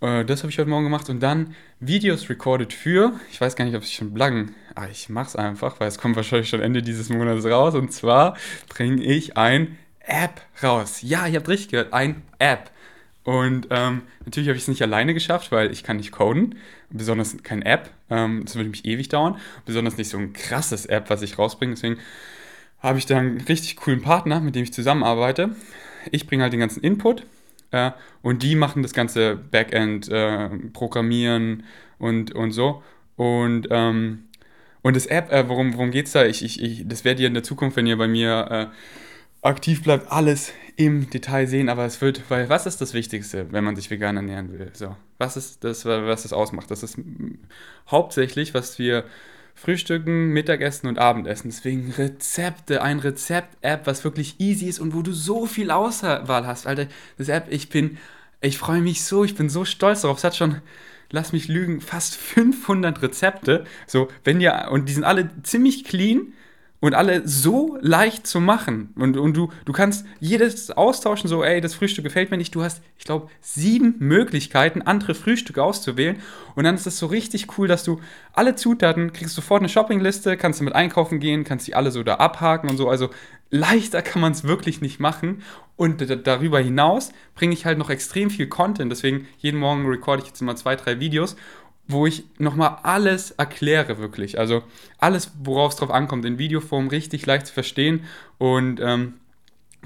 Äh, 0.00 0.24
das 0.26 0.42
habe 0.42 0.50
ich 0.50 0.58
heute 0.58 0.68
Morgen 0.68 0.84
gemacht 0.84 1.08
und 1.08 1.20
dann 1.20 1.54
Videos 1.80 2.28
recorded 2.28 2.72
für, 2.74 3.18
ich 3.32 3.40
weiß 3.40 3.56
gar 3.56 3.64
nicht, 3.64 3.76
ob 3.76 3.82
ich 3.82 3.94
schon 3.94 4.12
blaggen, 4.12 4.54
ah, 4.74 4.86
ich 4.90 5.08
mache 5.08 5.28
es 5.28 5.36
einfach, 5.36 5.80
weil 5.80 5.88
es 5.88 5.98
kommt 5.98 6.16
wahrscheinlich 6.16 6.48
schon 6.48 6.60
Ende 6.60 6.82
dieses 6.82 7.08
Monats 7.08 7.46
raus 7.46 7.74
und 7.74 7.92
zwar 7.92 8.36
bringe 8.68 9.02
ich 9.02 9.36
ein 9.36 9.78
App 10.00 10.42
raus. 10.62 11.00
Ja, 11.02 11.26
ihr 11.26 11.38
habt 11.38 11.48
richtig 11.48 11.68
gehört, 11.70 11.92
ein 11.92 12.22
App. 12.38 12.70
Und 13.28 13.66
ähm, 13.68 14.04
natürlich 14.24 14.48
habe 14.48 14.56
ich 14.56 14.62
es 14.62 14.68
nicht 14.68 14.80
alleine 14.80 15.12
geschafft, 15.12 15.52
weil 15.52 15.70
ich 15.70 15.82
kann 15.82 15.98
nicht 15.98 16.12
coden, 16.12 16.54
besonders 16.88 17.36
kein 17.42 17.60
App. 17.60 17.90
Ähm, 18.08 18.40
das 18.46 18.56
würde 18.56 18.70
mich 18.70 18.86
ewig 18.86 19.10
dauern, 19.10 19.36
besonders 19.66 19.98
nicht 19.98 20.08
so 20.08 20.16
ein 20.16 20.32
krasses 20.32 20.86
App, 20.86 21.10
was 21.10 21.20
ich 21.20 21.38
rausbringe. 21.38 21.74
Deswegen 21.74 21.98
habe 22.78 22.98
ich 22.98 23.04
da 23.04 23.18
einen 23.18 23.38
richtig 23.42 23.76
coolen 23.76 24.00
Partner, 24.00 24.40
mit 24.40 24.54
dem 24.54 24.62
ich 24.62 24.72
zusammenarbeite. 24.72 25.50
Ich 26.10 26.26
bringe 26.26 26.42
halt 26.42 26.54
den 26.54 26.60
ganzen 26.60 26.82
Input 26.82 27.26
äh, 27.70 27.90
und 28.22 28.42
die 28.42 28.54
machen 28.54 28.82
das 28.82 28.94
ganze 28.94 29.36
Backend, 29.36 30.08
äh, 30.08 30.48
Programmieren 30.72 31.64
und, 31.98 32.34
und 32.34 32.52
so. 32.52 32.82
Und, 33.16 33.68
ähm, 33.70 34.24
und 34.80 34.96
das 34.96 35.04
App, 35.04 35.30
äh, 35.30 35.46
worum, 35.50 35.74
worum 35.74 35.90
geht 35.90 36.06
es 36.06 36.12
da? 36.12 36.24
Ich, 36.24 36.42
ich, 36.42 36.62
ich, 36.62 36.88
das 36.88 37.04
werdet 37.04 37.20
ihr 37.20 37.26
in 37.26 37.34
der 37.34 37.42
Zukunft, 37.42 37.76
wenn 37.76 37.86
ihr 37.86 37.98
bei 37.98 38.08
mir 38.08 38.70
äh, 38.72 39.46
aktiv 39.46 39.82
bleibt, 39.82 40.10
alles 40.10 40.54
im 40.78 41.10
Detail 41.10 41.48
sehen, 41.48 41.68
aber 41.68 41.84
es 41.84 42.00
wird, 42.00 42.22
weil 42.28 42.48
was 42.48 42.64
ist 42.64 42.80
das 42.80 42.94
Wichtigste, 42.94 43.50
wenn 43.50 43.64
man 43.64 43.74
sich 43.74 43.90
vegan 43.90 44.16
ernähren 44.16 44.52
will? 44.52 44.70
So, 44.74 44.94
was 45.18 45.36
ist 45.36 45.64
das, 45.64 45.84
was 45.84 46.22
das 46.22 46.32
ausmacht? 46.32 46.70
Das 46.70 46.84
ist 46.84 46.96
hauptsächlich, 47.90 48.54
was 48.54 48.78
wir 48.78 49.04
frühstücken, 49.56 50.28
Mittagessen 50.28 50.86
und 50.86 51.00
Abendessen. 51.00 51.50
Deswegen 51.50 51.90
Rezepte, 51.90 52.80
ein 52.80 53.00
Rezept-App, 53.00 53.88
was 53.88 54.04
wirklich 54.04 54.36
easy 54.38 54.66
ist 54.66 54.78
und 54.78 54.94
wo 54.94 55.02
du 55.02 55.12
so 55.12 55.46
viel 55.46 55.72
Auswahl 55.72 56.46
hast. 56.46 56.68
Alter, 56.68 56.86
das 57.16 57.28
App, 57.28 57.48
ich 57.50 57.70
bin, 57.70 57.98
ich 58.40 58.56
freue 58.56 58.80
mich 58.80 59.02
so, 59.02 59.24
ich 59.24 59.34
bin 59.34 59.48
so 59.48 59.64
stolz 59.64 60.02
darauf. 60.02 60.18
Es 60.18 60.24
hat 60.24 60.36
schon, 60.36 60.62
lass 61.10 61.32
mich 61.32 61.48
lügen, 61.48 61.80
fast 61.80 62.14
500 62.14 63.02
Rezepte. 63.02 63.64
So, 63.88 64.06
wenn 64.22 64.40
ihr, 64.40 64.68
und 64.70 64.88
die 64.88 64.92
sind 64.92 65.02
alle 65.02 65.28
ziemlich 65.42 65.82
clean 65.82 66.34
und 66.80 66.94
alle 66.94 67.26
so 67.26 67.76
leicht 67.80 68.26
zu 68.26 68.40
machen. 68.40 68.90
Und, 68.96 69.16
und 69.16 69.36
du, 69.36 69.50
du 69.64 69.72
kannst 69.72 70.06
jedes 70.20 70.70
austauschen, 70.70 71.28
so, 71.28 71.42
ey, 71.42 71.60
das 71.60 71.74
Frühstück 71.74 72.04
gefällt 72.04 72.30
mir 72.30 72.36
nicht. 72.36 72.54
Du 72.54 72.62
hast, 72.62 72.82
ich 72.96 73.04
glaube, 73.04 73.28
sieben 73.40 73.96
Möglichkeiten, 73.98 74.82
andere 74.82 75.14
Frühstücke 75.14 75.62
auszuwählen. 75.62 76.16
Und 76.54 76.64
dann 76.64 76.76
ist 76.76 76.86
es 76.86 76.98
so 76.98 77.06
richtig 77.06 77.58
cool, 77.58 77.66
dass 77.66 77.82
du 77.82 78.00
alle 78.32 78.54
Zutaten 78.54 79.12
kriegst 79.12 79.34
sofort 79.34 79.60
eine 79.60 79.68
Shoppingliste, 79.68 80.36
kannst 80.36 80.60
du 80.60 80.64
mit 80.64 80.74
einkaufen 80.74 81.18
gehen, 81.18 81.42
kannst 81.44 81.66
die 81.66 81.74
alle 81.74 81.90
so 81.90 82.04
da 82.04 82.16
abhaken 82.16 82.70
und 82.70 82.76
so. 82.76 82.88
Also 82.88 83.10
leichter 83.50 84.02
kann 84.02 84.22
man 84.22 84.32
es 84.32 84.44
wirklich 84.44 84.80
nicht 84.80 85.00
machen. 85.00 85.42
Und 85.74 86.26
darüber 86.26 86.60
hinaus 86.60 87.10
bringe 87.34 87.54
ich 87.54 87.66
halt 87.66 87.78
noch 87.78 87.90
extrem 87.90 88.30
viel 88.30 88.46
Content. 88.46 88.92
Deswegen 88.92 89.26
jeden 89.38 89.58
Morgen 89.58 89.86
recorde 89.86 90.22
ich 90.22 90.28
jetzt 90.28 90.40
immer 90.40 90.54
zwei, 90.54 90.76
drei 90.76 91.00
Videos 91.00 91.36
wo 91.88 92.06
ich 92.06 92.24
nochmal 92.38 92.78
alles 92.82 93.30
erkläre, 93.32 93.98
wirklich. 93.98 94.38
Also 94.38 94.62
alles, 94.98 95.32
worauf 95.42 95.72
es 95.72 95.78
drauf 95.78 95.90
ankommt, 95.90 96.24
in 96.26 96.38
Videoform 96.38 96.88
richtig 96.88 97.24
leicht 97.24 97.46
zu 97.46 97.54
verstehen 97.54 98.04
und 98.36 98.78
ähm, 98.80 99.14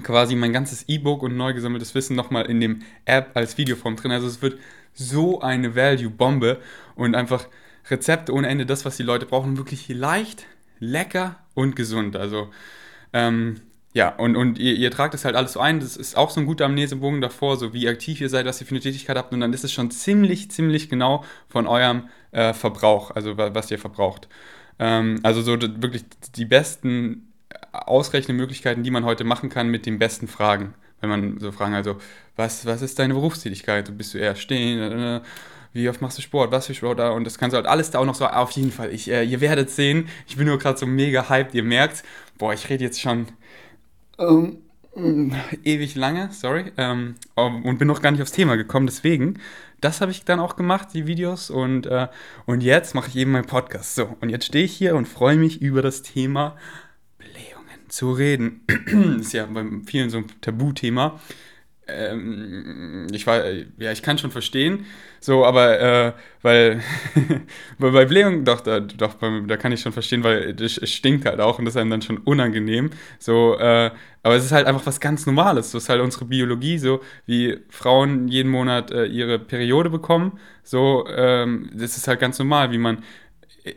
quasi 0.03 0.35
mein 0.35 0.51
ganzes 0.51 0.87
E-Book 0.89 1.23
und 1.23 1.37
neu 1.37 1.53
gesammeltes 1.53 1.95
Wissen 1.95 2.15
nochmal 2.15 2.45
in 2.47 2.59
dem 2.59 2.81
App 3.05 3.31
als 3.35 3.57
Videoform 3.57 3.95
drin. 3.95 4.11
Also 4.11 4.27
es 4.27 4.41
wird 4.41 4.59
so 4.93 5.41
eine 5.41 5.75
Value-Bombe 5.75 6.59
und 6.95 7.15
einfach 7.15 7.47
Rezepte 7.89 8.33
ohne 8.33 8.47
Ende, 8.47 8.65
das, 8.65 8.85
was 8.85 8.97
die 8.97 9.03
Leute 9.03 9.25
brauchen, 9.25 9.57
wirklich 9.57 9.87
leicht, 9.87 10.45
lecker 10.79 11.37
und 11.53 11.75
gesund. 11.75 12.15
Also 12.15 12.49
ähm, 13.13 13.61
ja, 13.93 14.09
und, 14.09 14.35
und 14.35 14.57
ihr, 14.57 14.73
ihr 14.73 14.89
tragt 14.89 15.13
das 15.13 15.23
halt 15.23 15.35
alles 15.35 15.53
so 15.53 15.59
ein. 15.59 15.79
Das 15.79 15.97
ist 15.97 16.17
auch 16.17 16.31
so 16.31 16.39
ein 16.39 16.47
guter 16.47 16.65
Amnesebogen 16.65 17.21
davor, 17.21 17.57
so 17.57 17.73
wie 17.73 17.87
aktiv 17.87 18.19
ihr 18.21 18.29
seid, 18.29 18.45
was 18.47 18.59
ihr 18.59 18.65
für 18.65 18.71
eine 18.71 18.79
Tätigkeit 18.79 19.15
habt. 19.15 19.33
Und 19.33 19.39
dann 19.39 19.53
ist 19.53 19.63
es 19.63 19.71
schon 19.71 19.91
ziemlich, 19.91 20.49
ziemlich 20.49 20.89
genau 20.89 21.23
von 21.47 21.67
eurem 21.67 22.09
äh, 22.31 22.53
Verbrauch, 22.53 23.11
also 23.11 23.37
was 23.37 23.69
ihr 23.69 23.77
verbraucht. 23.77 24.27
Ähm, 24.79 25.19
also 25.21 25.43
so 25.43 25.61
wirklich 25.61 26.05
die 26.35 26.45
besten 26.45 27.31
Ausrechnungsmöglichkeiten, 27.71 28.83
die 28.83 28.91
man 28.91 29.05
heute 29.05 29.23
machen 29.25 29.49
kann 29.49 29.67
mit 29.69 29.85
den 29.85 29.99
besten 29.99 30.27
Fragen. 30.27 30.73
Wenn 30.99 31.09
man 31.09 31.39
so 31.39 31.51
fragen, 31.51 31.75
also, 31.75 31.97
was, 32.35 32.65
was 32.65 32.81
ist 32.81 32.97
deine 32.97 33.13
Berufstätigkeit? 33.13 33.95
Bist 33.95 34.13
du 34.13 34.17
eher 34.17 34.35
stehen? 34.35 35.21
wie 35.73 35.89
oft 35.89 36.01
machst 36.01 36.19
du 36.19 36.21
Sport, 36.21 36.51
was 36.51 36.67
für 36.67 36.75
Sport 36.75 36.99
da 36.99 37.09
und 37.09 37.23
das 37.23 37.39
kannst 37.39 37.53
du 37.53 37.57
halt 37.57 37.65
alles 37.65 37.89
da 37.89 37.97
auch 37.99 38.05
noch 38.05 38.13
so, 38.13 38.27
auf 38.27 38.51
jeden 38.51 38.71
Fall, 38.71 38.93
ich, 38.93 39.09
äh, 39.09 39.23
ihr 39.23 39.41
werdet 39.41 39.71
sehen, 39.71 40.07
ich 40.27 40.37
bin 40.37 40.45
nur 40.45 40.59
gerade 40.59 40.77
so 40.77 40.85
mega 40.85 41.29
hyped, 41.29 41.55
ihr 41.55 41.63
merkt, 41.63 42.03
boah, 42.37 42.53
ich 42.53 42.69
rede 42.69 42.83
jetzt 42.83 43.01
schon 43.01 43.25
ähm, 44.17 44.57
ewig 45.63 45.95
lange, 45.95 46.29
sorry, 46.31 46.71
ähm, 46.77 47.15
und 47.35 47.79
bin 47.79 47.87
noch 47.87 48.01
gar 48.01 48.11
nicht 48.11 48.21
aufs 48.21 48.31
Thema 48.31 48.55
gekommen, 48.55 48.85
deswegen, 48.85 49.39
das 49.81 50.01
habe 50.01 50.11
ich 50.11 50.23
dann 50.23 50.39
auch 50.39 50.55
gemacht, 50.55 50.89
die 50.93 51.07
Videos 51.07 51.49
und, 51.49 51.87
äh, 51.87 52.07
und 52.45 52.61
jetzt 52.61 52.95
mache 52.95 53.09
ich 53.09 53.15
eben 53.15 53.31
meinen 53.31 53.45
Podcast. 53.45 53.95
So, 53.95 54.15
und 54.21 54.29
jetzt 54.29 54.45
stehe 54.45 54.65
ich 54.65 54.73
hier 54.73 54.95
und 54.95 55.07
freue 55.07 55.35
mich 55.35 55.61
über 55.61 55.81
das 55.81 56.03
Thema 56.03 56.55
Blähungen 57.17 57.89
zu 57.89 58.11
reden. 58.11 58.61
ist 59.19 59.33
ja 59.33 59.45
bei 59.45 59.65
vielen 59.85 60.09
so 60.09 60.19
ein 60.19 60.27
Tabuthema 60.41 61.19
ähm, 61.87 63.07
ich 63.11 63.27
war, 63.27 63.43
ja, 63.77 63.91
ich 63.91 64.01
kann 64.01 64.17
schon 64.17 64.31
verstehen, 64.31 64.85
so, 65.19 65.45
aber, 65.45 65.79
äh, 65.79 66.13
weil, 66.41 66.81
bei 67.79 68.05
Blähung, 68.05 68.45
doch, 68.45 68.61
da, 68.61 68.79
doch, 68.79 69.15
da 69.47 69.57
kann 69.57 69.71
ich 69.71 69.81
schon 69.81 69.93
verstehen, 69.93 70.23
weil 70.23 70.55
es 70.59 70.89
stinkt 70.89 71.25
halt 71.25 71.39
auch 71.39 71.59
und 71.59 71.65
das 71.65 71.75
ist 71.75 71.81
einem 71.81 71.89
dann 71.91 72.01
schon 72.01 72.17
unangenehm, 72.17 72.89
so, 73.19 73.57
äh, 73.57 73.91
aber 74.23 74.35
es 74.35 74.45
ist 74.45 74.51
halt 74.51 74.67
einfach 74.67 74.85
was 74.85 74.99
ganz 74.99 75.25
Normales, 75.25 75.71
so 75.71 75.77
ist 75.77 75.89
halt 75.89 76.01
unsere 76.01 76.25
Biologie, 76.25 76.77
so, 76.77 77.01
wie 77.25 77.59
Frauen 77.69 78.27
jeden 78.27 78.49
Monat 78.51 78.91
äh, 78.91 79.05
ihre 79.05 79.39
Periode 79.39 79.89
bekommen, 79.89 80.39
so, 80.63 81.05
ähm, 81.09 81.69
das 81.73 81.97
ist 81.97 82.07
halt 82.07 82.19
ganz 82.19 82.39
normal, 82.39 82.71
wie 82.71 82.77
man 82.77 83.03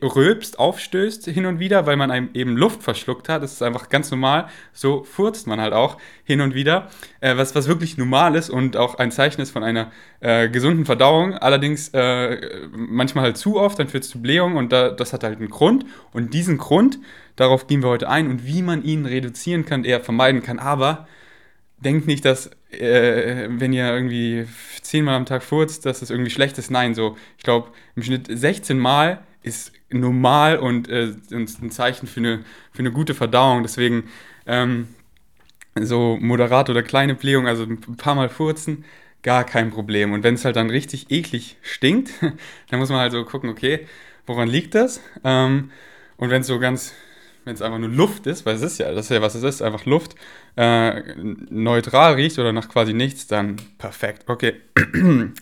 rülpst, 0.02 0.58
aufstößt 0.58 1.26
hin 1.26 1.46
und 1.46 1.60
wieder, 1.60 1.86
weil 1.86 1.96
man 1.96 2.10
einem 2.10 2.30
eben 2.34 2.56
Luft 2.56 2.82
verschluckt 2.82 3.28
hat. 3.28 3.42
Das 3.42 3.52
ist 3.52 3.62
einfach 3.62 3.88
ganz 3.88 4.10
normal. 4.10 4.48
So 4.72 5.04
furzt 5.04 5.46
man 5.46 5.60
halt 5.60 5.72
auch 5.72 5.98
hin 6.24 6.40
und 6.40 6.54
wieder, 6.54 6.90
äh, 7.20 7.36
was, 7.36 7.54
was 7.54 7.68
wirklich 7.68 7.96
normal 7.96 8.34
ist 8.34 8.50
und 8.50 8.76
auch 8.76 8.96
ein 8.96 9.12
Zeichen 9.12 9.40
ist 9.40 9.50
von 9.50 9.62
einer 9.62 9.92
äh, 10.20 10.48
gesunden 10.48 10.86
Verdauung. 10.86 11.34
Allerdings 11.34 11.90
äh, 11.90 12.68
manchmal 12.72 13.24
halt 13.24 13.36
zu 13.36 13.58
oft, 13.58 13.78
dann 13.78 13.88
führt 13.88 14.04
es 14.04 14.10
zu 14.10 14.20
Blähungen 14.20 14.56
und 14.56 14.72
da, 14.72 14.90
das 14.90 15.12
hat 15.12 15.22
halt 15.22 15.38
einen 15.38 15.50
Grund. 15.50 15.86
Und 16.12 16.34
diesen 16.34 16.58
Grund, 16.58 16.98
darauf 17.36 17.68
gehen 17.68 17.82
wir 17.82 17.88
heute 17.88 18.08
ein 18.08 18.28
und 18.28 18.44
wie 18.44 18.62
man 18.62 18.82
ihn 18.82 19.06
reduzieren 19.06 19.64
kann, 19.64 19.84
eher 19.84 20.00
vermeiden 20.00 20.42
kann. 20.42 20.58
Aber 20.58 21.06
denkt 21.78 22.08
nicht, 22.08 22.24
dass 22.24 22.50
äh, 22.70 23.46
wenn 23.50 23.72
ihr 23.72 23.92
irgendwie 23.92 24.46
zehnmal 24.82 25.14
am 25.14 25.26
Tag 25.26 25.42
furzt, 25.42 25.86
dass 25.86 26.00
das 26.00 26.10
irgendwie 26.10 26.30
schlecht 26.30 26.58
ist. 26.58 26.70
Nein, 26.70 26.94
so, 26.94 27.16
ich 27.38 27.44
glaube, 27.44 27.68
im 27.94 28.02
Schnitt 28.02 28.26
16 28.28 28.78
Mal 28.78 29.22
ist 29.46 29.72
normal 29.90 30.58
und 30.58 30.88
äh, 30.88 31.14
ein 31.30 31.70
Zeichen 31.70 32.08
für 32.08 32.20
eine, 32.20 32.44
für 32.72 32.80
eine 32.80 32.90
gute 32.90 33.14
Verdauung. 33.14 33.62
Deswegen 33.62 34.04
ähm, 34.44 34.88
so 35.80 36.18
moderat 36.20 36.68
oder 36.68 36.82
kleine 36.82 37.14
Blähung, 37.14 37.46
also 37.46 37.62
ein 37.62 37.80
paar 37.96 38.16
Mal 38.16 38.28
furzen, 38.28 38.84
gar 39.22 39.44
kein 39.44 39.70
Problem. 39.70 40.12
Und 40.12 40.24
wenn 40.24 40.34
es 40.34 40.44
halt 40.44 40.56
dann 40.56 40.68
richtig 40.68 41.10
eklig 41.10 41.56
stinkt, 41.62 42.10
dann 42.70 42.80
muss 42.80 42.88
man 42.88 42.98
halt 42.98 43.12
so 43.12 43.24
gucken, 43.24 43.48
okay, 43.48 43.86
woran 44.26 44.48
liegt 44.48 44.74
das? 44.74 45.00
Ähm, 45.22 45.70
und 46.16 46.30
wenn 46.30 46.40
es 46.40 46.48
so 46.48 46.58
ganz, 46.58 46.92
wenn 47.46 47.54
es 47.54 47.62
einfach 47.62 47.78
nur 47.78 47.88
Luft 47.88 48.26
ist, 48.26 48.44
weil 48.44 48.56
es 48.56 48.62
ist 48.62 48.78
ja, 48.78 48.92
das 48.92 49.06
ist 49.06 49.10
ja 49.10 49.22
was 49.22 49.36
es 49.36 49.44
ist, 49.44 49.62
einfach 49.62 49.86
Luft, 49.86 50.16
äh, 50.56 51.14
neutral 51.14 52.14
riecht 52.14 52.40
oder 52.40 52.52
nach 52.52 52.68
quasi 52.68 52.92
nichts, 52.92 53.28
dann 53.28 53.56
perfekt. 53.78 54.24
Okay. 54.26 54.54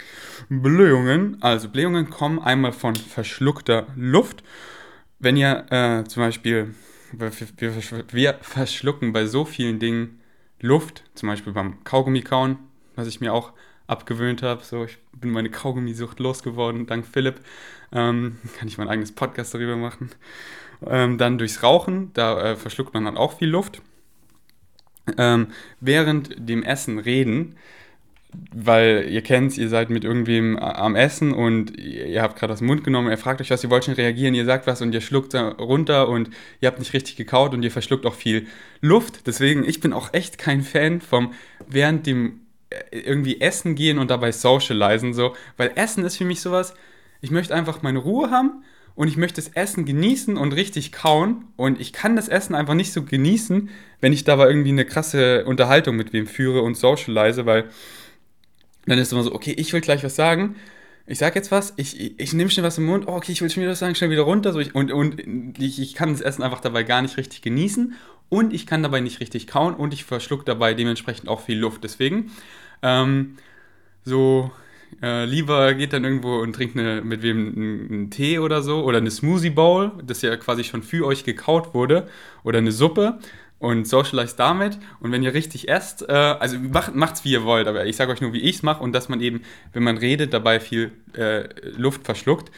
Blähungen. 0.51 1.39
Also 1.41 1.71
Blähungen 1.71 2.11
kommen 2.11 2.39
einmal 2.39 2.73
von 2.73 2.95
verschluckter 2.95 3.87
Luft. 3.97 4.45
Wenn 5.19 5.39
ihr 5.39 5.65
äh, 5.71 6.05
zum 6.05 6.23
Beispiel, 6.23 6.75
wir, 7.13 7.33
wir, 7.57 8.05
wir, 8.13 8.35
verschlucken 8.43 9.15
bei 9.15 9.25
so 9.25 9.47
vielen 9.47 9.79
Dingen 9.79 10.21
Luft, 10.61 11.05
zum 11.15 11.31
Beispiel 11.31 11.55
beim 11.55 11.83
Kaugummi 11.85 12.21
kauen, 12.21 12.59
was 12.97 13.09
ich 13.09 13.23
mir 13.23 13.33
auch 13.33 13.55
abgewöhnt 13.87 14.43
habe. 14.43 14.63
So, 14.63 14.85
ich 14.85 14.99
bin 15.19 15.31
meine 15.31 15.51
Kaugummisucht 15.51 16.21
losgeworden, 16.21 16.85
dank 16.85 17.07
Philipp. 17.07 17.41
Ähm, 17.93 18.37
kann 18.59 18.69
ich 18.69 18.77
mein 18.77 18.89
eigenes 18.89 19.13
Podcast 19.13 19.55
darüber 19.55 19.77
machen. 19.77 20.11
Ähm, 20.87 21.19
dann 21.19 21.39
durchs 21.39 21.63
Rauchen, 21.63 22.11
da 22.15 22.53
äh, 22.53 22.57
verschluckt 22.57 22.95
man 22.95 23.05
dann 23.05 23.17
auch 23.17 23.39
viel 23.39 23.49
Luft. 23.49 23.83
Ähm, 25.19 25.49
während 25.81 26.49
dem 26.49 26.63
Essen 26.63 26.99
reden, 26.99 27.57
weil 28.53 29.07
ihr 29.11 29.23
kennt, 29.23 29.57
ihr 29.59 29.69
seid 29.69 29.91
mit 29.91 30.05
irgendwem 30.05 30.59
am 30.59 30.97
Essen 30.97 31.33
und 31.33 31.79
ihr 31.79 32.23
habt 32.23 32.39
gerade 32.39 32.53
aus 32.53 32.59
dem 32.61 32.67
Mund 32.67 32.85
genommen, 32.85 33.09
er 33.09 33.19
fragt 33.19 33.41
euch 33.41 33.51
was, 33.51 33.63
ihr 33.63 33.71
wollt 33.71 33.85
schon 33.85 33.95
reagieren, 33.95 34.35
ihr 34.35 34.45
sagt 34.45 34.67
was 34.67 34.83
und 34.83 34.93
ihr 34.93 35.01
schluckt 35.01 35.35
runter 35.35 36.09
und 36.09 36.31
ihr 36.61 36.69
habt 36.69 36.79
nicht 36.79 36.93
richtig 36.95 37.17
gekaut 37.17 37.55
und 37.55 37.63
ihr 37.63 37.71
verschluckt 37.71 38.07
auch 38.07 38.15
viel 38.15 38.47
Luft. 38.81 39.27
Deswegen, 39.27 39.65
ich 39.69 39.81
bin 39.81 39.93
auch 39.93 40.13
echt 40.13 40.39
kein 40.39 40.63
Fan 40.63 41.01
vom 41.01 41.33
während 41.69 42.07
dem 42.07 42.41
äh, 42.71 42.99
irgendwie 42.99 43.41
essen 43.41 43.75
gehen 43.75 43.99
und 43.99 44.11
dabei 44.11 44.33
socialisen 44.33 45.15
so, 45.15 45.35
weil 45.57 45.73
Essen 45.77 46.05
ist 46.05 46.17
für 46.17 46.25
mich 46.25 46.41
sowas, 46.41 46.75
ich 47.21 47.31
möchte 47.31 47.55
einfach 47.55 47.83
meine 47.83 47.99
Ruhe 47.99 48.31
haben 48.31 48.65
und 48.95 49.09
ich 49.09 49.17
möchte 49.17 49.41
das 49.41 49.51
Essen 49.53 49.85
genießen 49.85 50.37
und 50.37 50.53
richtig 50.53 50.93
kauen 50.93 51.47
und 51.57 51.81
ich 51.81 51.93
kann 51.93 52.17
das 52.17 52.29
Essen 52.29 52.55
einfach 52.55 52.75
nicht 52.75 52.93
so 52.93 53.03
genießen, 53.03 53.69
wenn 54.01 54.13
ich 54.13 54.25
dabei 54.25 54.49
irgendwie 54.49 54.71
eine 54.71 54.85
krasse 54.85 55.45
Unterhaltung 55.45 55.97
mit 55.97 56.13
wem 56.13 56.27
führe 56.27 56.63
und 56.63 56.77
socialise, 56.77 57.45
weil 57.45 57.65
dann 58.87 58.99
ist 58.99 59.09
es 59.09 59.13
immer 59.13 59.23
so, 59.23 59.35
okay, 59.35 59.53
ich 59.53 59.73
will 59.73 59.81
gleich 59.81 60.05
was 60.05 60.15
sagen. 60.15 60.57
Ich 61.07 61.19
sag 61.19 61.35
jetzt 61.35 61.51
was, 61.51 61.75
ich, 61.77 62.01
ich, 62.01 62.19
ich 62.19 62.33
nehme 62.33 62.51
schnell 62.51 62.65
was 62.65 62.79
im 62.79 62.87
Mund, 62.87 63.07
oh, 63.07 63.13
okay, 63.13 63.33
ich 63.33 63.43
will 63.43 63.51
schon 63.51 63.63
wieder 63.63 63.73
was 63.73 63.79
sagen, 63.79 63.95
schnell 63.95 64.11
wieder 64.11 64.23
runter. 64.23 64.53
So 64.53 64.61
ich, 64.61 64.75
und 64.75 64.93
und 64.93 65.21
ich, 65.59 65.81
ich 65.81 65.95
kann 65.95 66.13
das 66.13 66.21
Essen 66.21 66.43
einfach 66.43 66.61
dabei 66.61 66.83
gar 66.83 67.03
nicht 67.03 67.17
richtig 67.17 67.43
genießen 67.43 67.95
und 68.29 68.53
ich 68.53 68.67
kann 68.67 68.83
dabei 68.83 69.01
nicht 69.01 69.21
richtig 69.21 69.47
kauen 69.47 69.75
und 69.75 69.93
ich 69.93 70.05
verschluck 70.05 70.47
dabei 70.47 70.73
dementsprechend 70.75 71.29
auch 71.29 71.41
viel 71.41 71.59
Luft. 71.59 71.85
Deswegen, 71.85 72.31
ähm, 72.83 73.37
so 74.05 74.51
äh, 75.03 75.25
lieber 75.25 75.75
geht 75.75 75.93
dann 75.93 76.05
irgendwo 76.05 76.39
und 76.39 76.55
trinkt 76.55 76.77
eine, 76.77 77.03
mit 77.03 77.23
wem 77.23 77.89
einen, 77.91 78.11
Tee 78.11 78.39
oder 78.39 78.63
so 78.63 78.85
oder 78.85 78.99
eine 78.99 79.11
Smoothie 79.11 79.51
Bowl, 79.51 79.93
das 80.05 80.23
ja 80.23 80.37
quasi 80.37 80.65
schon 80.65 80.83
für 80.83 81.07
euch 81.07 81.25
gekaut 81.25 81.75
wurde 81.75 82.07
oder 82.43 82.59
eine 82.59 82.73
Suppe 82.73 83.19
und 83.59 83.87
socialize 83.87 84.37
damit. 84.37 84.79
Und 85.01 85.13
wenn 85.13 85.23
ihr 85.23 85.35
richtig 85.35 85.69
esst, 85.69 86.09
äh, 86.09 86.13
also 86.13 86.59
macht, 86.59 86.95
macht's 86.95 87.25
wie 87.25 87.33
ihr 87.33 87.45
wollt, 87.45 87.67
aber 87.67 87.87
ich 87.87 87.97
sage 87.97 88.13
euch 88.13 88.21
nur, 88.21 88.33
wie 88.33 88.41
ich 88.41 88.57
es 88.57 88.63
mache 88.63 88.83
und 88.83 88.93
dass 88.93 89.09
man 89.09 89.21
eben, 89.21 89.43
wenn 89.73 89.83
man 89.83 89.97
redet, 89.97 90.33
dabei 90.33 90.61
viel 90.61 90.93
äh, 91.17 91.45
Luft 91.77 92.05
verschluckt. 92.05 92.51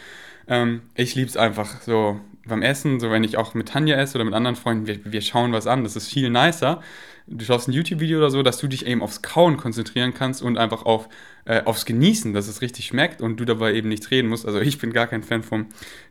Ähm, 0.49 0.83
ich 0.95 1.14
liebe 1.14 1.28
es 1.28 1.37
einfach 1.37 1.81
so 1.83 2.21
beim 2.47 2.62
Essen, 2.62 3.00
so 3.00 3.11
wenn 3.11 3.25
ich 3.25 3.37
auch 3.37 3.55
mit 3.55 3.69
Tanja 3.69 3.97
esse 3.97 4.16
oder 4.16 4.25
mit 4.25 4.35
anderen 4.35 4.57
Freunden, 4.57 4.87
wir, 4.87 4.99
wir 5.05 5.21
schauen 5.21 5.52
was 5.52 5.66
an, 5.66 5.85
das 5.85 5.97
ist 5.97 6.09
viel 6.09 6.31
nicer. 6.31 6.81
Du 7.28 7.45
schaust 7.45 7.66
ein 7.66 7.73
YouTube-Video 7.73 8.18
oder 8.18 8.30
so, 8.30 8.42
dass 8.45 8.59
du 8.59 8.68
dich 8.68 8.87
eben 8.87 9.02
aufs 9.02 9.21
Kauen 9.21 9.56
konzentrieren 9.56 10.14
kannst 10.14 10.42
und 10.42 10.59
einfach 10.59 10.85
auf, 10.85 11.09
äh, 11.45 11.62
aufs 11.64 11.85
Genießen, 11.85 12.33
dass 12.33 12.47
es 12.47 12.62
richtig 12.62 12.87
schmeckt 12.87 13.21
und 13.21 13.40
du 13.40 13.45
dabei 13.45 13.75
eben 13.75 13.88
nichts 13.88 14.12
reden 14.12 14.28
musst. 14.28 14.47
Also 14.47 14.61
ich 14.61 14.78
bin 14.78 14.92
gar 14.92 15.09
kein 15.09 15.25
Fan 15.25 15.42
vom 15.42 15.66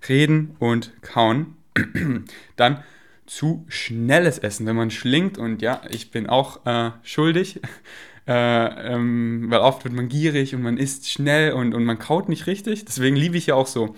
Reden 0.10 0.56
und 0.60 0.92
Kauen. 1.02 1.56
Dann 2.58 2.84
zu 3.26 3.66
schnelles 3.70 4.40
Essen, 4.40 4.66
wenn 4.66 4.76
man 4.76 4.92
schlingt 4.92 5.38
und 5.38 5.62
ja, 5.62 5.82
ich 5.90 6.12
bin 6.12 6.28
auch 6.28 6.66
äh, 6.66 6.92
schuldig, 7.02 7.62
äh, 8.28 8.94
ähm, 8.94 9.46
weil 9.50 9.60
oft 9.60 9.86
wird 9.86 9.94
man 9.94 10.10
gierig 10.10 10.54
und 10.54 10.64
man 10.64 10.78
isst 10.78 11.10
schnell 11.10 11.54
und, 11.54 11.74
und 11.74 11.86
man 11.86 11.98
kaut 11.98 12.28
nicht 12.28 12.46
richtig. 12.46 12.84
Deswegen 12.84 13.16
liebe 13.16 13.38
ich 13.38 13.48
ja 13.48 13.56
auch 13.56 13.68
so 13.68 13.96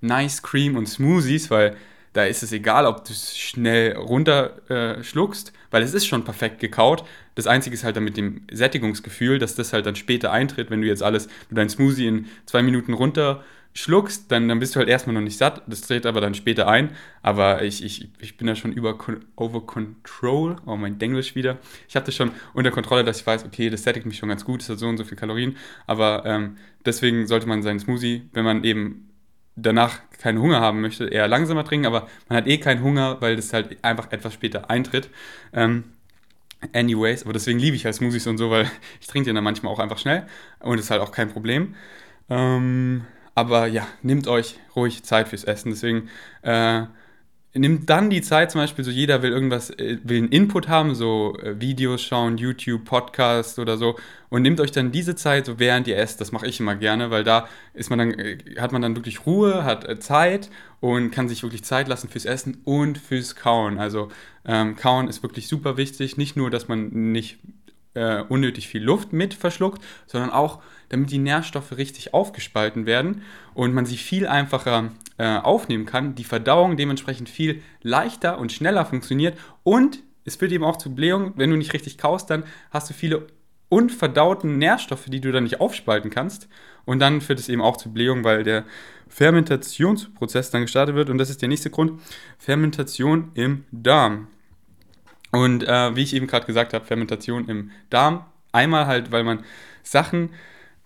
Nice 0.00 0.42
Cream 0.42 0.76
und 0.76 0.86
Smoothies, 0.86 1.50
weil 1.50 1.76
da 2.12 2.24
ist 2.24 2.42
es 2.42 2.52
egal, 2.52 2.86
ob 2.86 3.04
du 3.04 3.12
es 3.12 3.36
schnell 3.38 3.96
runterschluckst, 3.96 5.48
äh, 5.48 5.52
weil 5.70 5.82
es 5.82 5.94
ist 5.94 6.06
schon 6.06 6.24
perfekt 6.24 6.60
gekaut. 6.60 7.04
Das 7.34 7.46
Einzige 7.46 7.74
ist 7.74 7.84
halt 7.84 7.96
dann 7.96 8.04
mit 8.04 8.16
dem 8.16 8.42
Sättigungsgefühl, 8.50 9.38
dass 9.38 9.54
das 9.54 9.72
halt 9.72 9.86
dann 9.86 9.96
später 9.96 10.30
eintritt, 10.30 10.70
wenn 10.70 10.82
du 10.82 10.86
jetzt 10.86 11.02
alles, 11.02 11.28
du 11.48 11.54
dein 11.54 11.70
Smoothie 11.70 12.06
in 12.06 12.26
zwei 12.44 12.62
Minuten 12.62 12.92
runter 12.92 13.42
schluckst, 13.74 14.30
dann, 14.30 14.48
dann 14.48 14.58
bist 14.58 14.74
du 14.74 14.80
halt 14.80 14.88
erstmal 14.88 15.14
noch 15.14 15.22
nicht 15.22 15.38
satt. 15.38 15.62
Das 15.66 15.80
tritt 15.80 16.06
aber 16.06 16.20
dann 16.20 16.34
später 16.34 16.68
ein. 16.68 16.90
Aber 17.22 17.62
ich, 17.62 17.82
ich, 17.82 18.08
ich 18.18 18.36
bin 18.36 18.46
da 18.46 18.54
schon 18.54 18.72
über 18.72 18.98
over 19.36 19.66
control. 19.66 20.56
Oh, 20.66 20.76
mein 20.76 20.98
Denglisch 20.98 21.34
wieder. 21.34 21.58
Ich 21.88 21.96
habe 21.96 22.06
das 22.06 22.14
schon 22.14 22.32
unter 22.52 22.70
Kontrolle, 22.70 23.04
dass 23.04 23.20
ich 23.20 23.26
weiß, 23.26 23.44
okay, 23.44 23.70
das 23.70 23.82
sättigt 23.82 24.06
mich 24.06 24.18
schon 24.18 24.28
ganz 24.28 24.44
gut, 24.44 24.60
das 24.60 24.68
hat 24.68 24.78
so 24.78 24.88
und 24.88 24.98
so 24.98 25.04
viel 25.04 25.16
Kalorien. 25.16 25.56
Aber 25.86 26.24
ähm, 26.26 26.56
deswegen 26.84 27.26
sollte 27.26 27.46
man 27.46 27.62
seinen 27.62 27.80
Smoothie, 27.80 28.28
wenn 28.32 28.44
man 28.44 28.64
eben 28.64 29.08
danach 29.56 30.00
keinen 30.18 30.40
Hunger 30.40 30.60
haben 30.60 30.80
möchte, 30.80 31.06
eher 31.08 31.28
langsamer 31.28 31.64
trinken. 31.64 31.86
Aber 31.86 32.08
man 32.28 32.36
hat 32.38 32.46
eh 32.46 32.58
keinen 32.58 32.82
Hunger, 32.82 33.20
weil 33.20 33.36
das 33.36 33.52
halt 33.52 33.82
einfach 33.84 34.12
etwas 34.12 34.34
später 34.34 34.70
eintritt. 34.70 35.10
Ähm, 35.52 35.84
anyways, 36.72 37.24
aber 37.24 37.32
deswegen 37.32 37.58
liebe 37.58 37.76
ich 37.76 37.84
halt 37.84 37.94
Smoothies 37.94 38.26
und 38.26 38.38
so, 38.38 38.50
weil 38.50 38.70
ich 39.00 39.06
trinke 39.06 39.26
den 39.26 39.34
dann 39.34 39.44
manchmal 39.44 39.72
auch 39.72 39.78
einfach 39.78 39.98
schnell 39.98 40.26
und 40.60 40.78
ist 40.78 40.90
halt 40.90 41.00
auch 41.00 41.12
kein 41.12 41.28
Problem. 41.30 41.74
Ähm, 42.30 43.04
aber 43.34 43.66
ja, 43.66 43.86
nehmt 44.02 44.28
euch 44.28 44.58
ruhig 44.76 45.02
Zeit 45.02 45.28
fürs 45.28 45.44
Essen. 45.44 45.70
Deswegen 45.70 46.08
äh, 46.42 46.84
nimmt 47.54 47.90
dann 47.90 48.08
die 48.08 48.22
Zeit, 48.22 48.50
zum 48.50 48.60
Beispiel, 48.60 48.84
so 48.84 48.90
jeder 48.90 49.22
will 49.22 49.30
irgendwas, 49.30 49.70
äh, 49.70 49.98
will 50.04 50.18
einen 50.18 50.28
Input 50.28 50.68
haben, 50.68 50.94
so 50.94 51.36
äh, 51.42 51.60
Videos 51.60 52.02
schauen, 52.02 52.38
YouTube, 52.38 52.84
Podcast 52.84 53.58
oder 53.58 53.76
so, 53.76 53.96
und 54.30 54.42
nehmt 54.42 54.60
euch 54.60 54.72
dann 54.72 54.92
diese 54.92 55.14
Zeit, 55.14 55.46
so 55.46 55.58
während 55.58 55.86
ihr 55.86 55.98
esst. 55.98 56.20
Das 56.20 56.32
mache 56.32 56.46
ich 56.46 56.60
immer 56.60 56.74
gerne, 56.74 57.10
weil 57.10 57.24
da 57.24 57.48
ist 57.74 57.90
man 57.90 57.98
dann, 57.98 58.14
äh, 58.14 58.38
hat 58.58 58.72
man 58.72 58.80
dann 58.80 58.96
wirklich 58.96 59.26
Ruhe, 59.26 59.64
hat 59.64 60.02
Zeit 60.02 60.48
und 60.80 61.10
kann 61.10 61.28
sich 61.28 61.42
wirklich 61.42 61.64
Zeit 61.64 61.88
lassen 61.88 62.08
fürs 62.08 62.24
Essen 62.24 62.58
und 62.64 62.96
fürs 62.96 63.36
Kauen. 63.36 63.78
Also 63.78 64.08
ähm, 64.46 64.74
Kauen 64.76 65.08
ist 65.08 65.22
wirklich 65.22 65.48
super 65.48 65.76
wichtig. 65.76 66.16
Nicht 66.16 66.36
nur, 66.36 66.50
dass 66.50 66.68
man 66.68 66.88
nicht 67.12 67.38
äh, 67.94 68.22
unnötig 68.22 68.68
viel 68.68 68.82
Luft 68.82 69.12
mit 69.12 69.34
verschluckt, 69.34 69.82
sondern 70.06 70.30
auch, 70.30 70.62
damit 70.88 71.10
die 71.10 71.18
Nährstoffe 71.18 71.76
richtig 71.76 72.12
aufgespalten 72.12 72.86
werden 72.86 73.22
und 73.54 73.72
man 73.72 73.86
sie 73.86 73.96
viel 73.96 74.26
einfacher 74.26 74.90
äh, 75.18 75.38
aufnehmen 75.38 75.86
kann, 75.86 76.14
die 76.14 76.24
Verdauung 76.24 76.76
dementsprechend 76.76 77.28
viel 77.28 77.62
leichter 77.82 78.38
und 78.38 78.52
schneller 78.52 78.84
funktioniert 78.84 79.38
und 79.62 80.02
es 80.24 80.36
führt 80.36 80.52
eben 80.52 80.64
auch 80.64 80.76
zu 80.76 80.94
Blähungen. 80.94 81.32
Wenn 81.36 81.50
du 81.50 81.56
nicht 81.56 81.72
richtig 81.72 81.98
kaust, 81.98 82.30
dann 82.30 82.44
hast 82.70 82.88
du 82.90 82.94
viele 82.94 83.26
unverdauten 83.68 84.58
Nährstoffe, 84.58 85.06
die 85.06 85.20
du 85.20 85.32
dann 85.32 85.44
nicht 85.44 85.60
aufspalten 85.60 86.10
kannst. 86.10 86.48
Und 86.84 86.98
dann 86.98 87.20
führt 87.20 87.38
es 87.38 87.48
eben 87.48 87.62
auch 87.62 87.76
zu 87.76 87.92
Blähungen, 87.92 88.22
weil 88.22 88.44
der 88.44 88.64
Fermentationsprozess 89.08 90.50
dann 90.50 90.62
gestartet 90.62 90.94
wird. 90.94 91.10
Und 91.10 91.18
das 91.18 91.30
ist 91.30 91.42
der 91.42 91.48
nächste 91.48 91.70
Grund. 91.70 92.00
Fermentation 92.38 93.30
im 93.34 93.64
Darm. 93.70 94.28
Und 95.30 95.66
äh, 95.66 95.96
wie 95.96 96.02
ich 96.02 96.14
eben 96.14 96.26
gerade 96.26 96.46
gesagt 96.46 96.74
habe, 96.74 96.84
Fermentation 96.84 97.48
im 97.48 97.70
Darm. 97.88 98.24
Einmal 98.52 98.86
halt, 98.86 99.10
weil 99.10 99.24
man 99.24 99.42
Sachen 99.82 100.30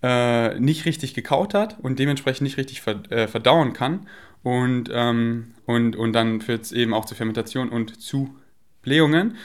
äh, 0.02 0.58
nicht 0.58 0.84
richtig 0.84 1.14
gekaut 1.14 1.54
hat 1.54 1.78
und 1.80 1.98
dementsprechend 1.98 2.42
nicht 2.42 2.56
richtig 2.56 2.82
äh, 2.86 3.28
verdauen 3.28 3.72
kann. 3.72 4.06
Und, 4.42 4.90
ähm, 4.92 5.54
und, 5.66 5.96
und 5.96 6.12
dann 6.12 6.40
führt 6.40 6.62
es 6.62 6.72
eben 6.72 6.94
auch 6.94 7.04
zur 7.04 7.16
Fermentation 7.16 7.68
und 7.68 8.00
zu 8.00 8.36
Blähungen. 8.82 9.36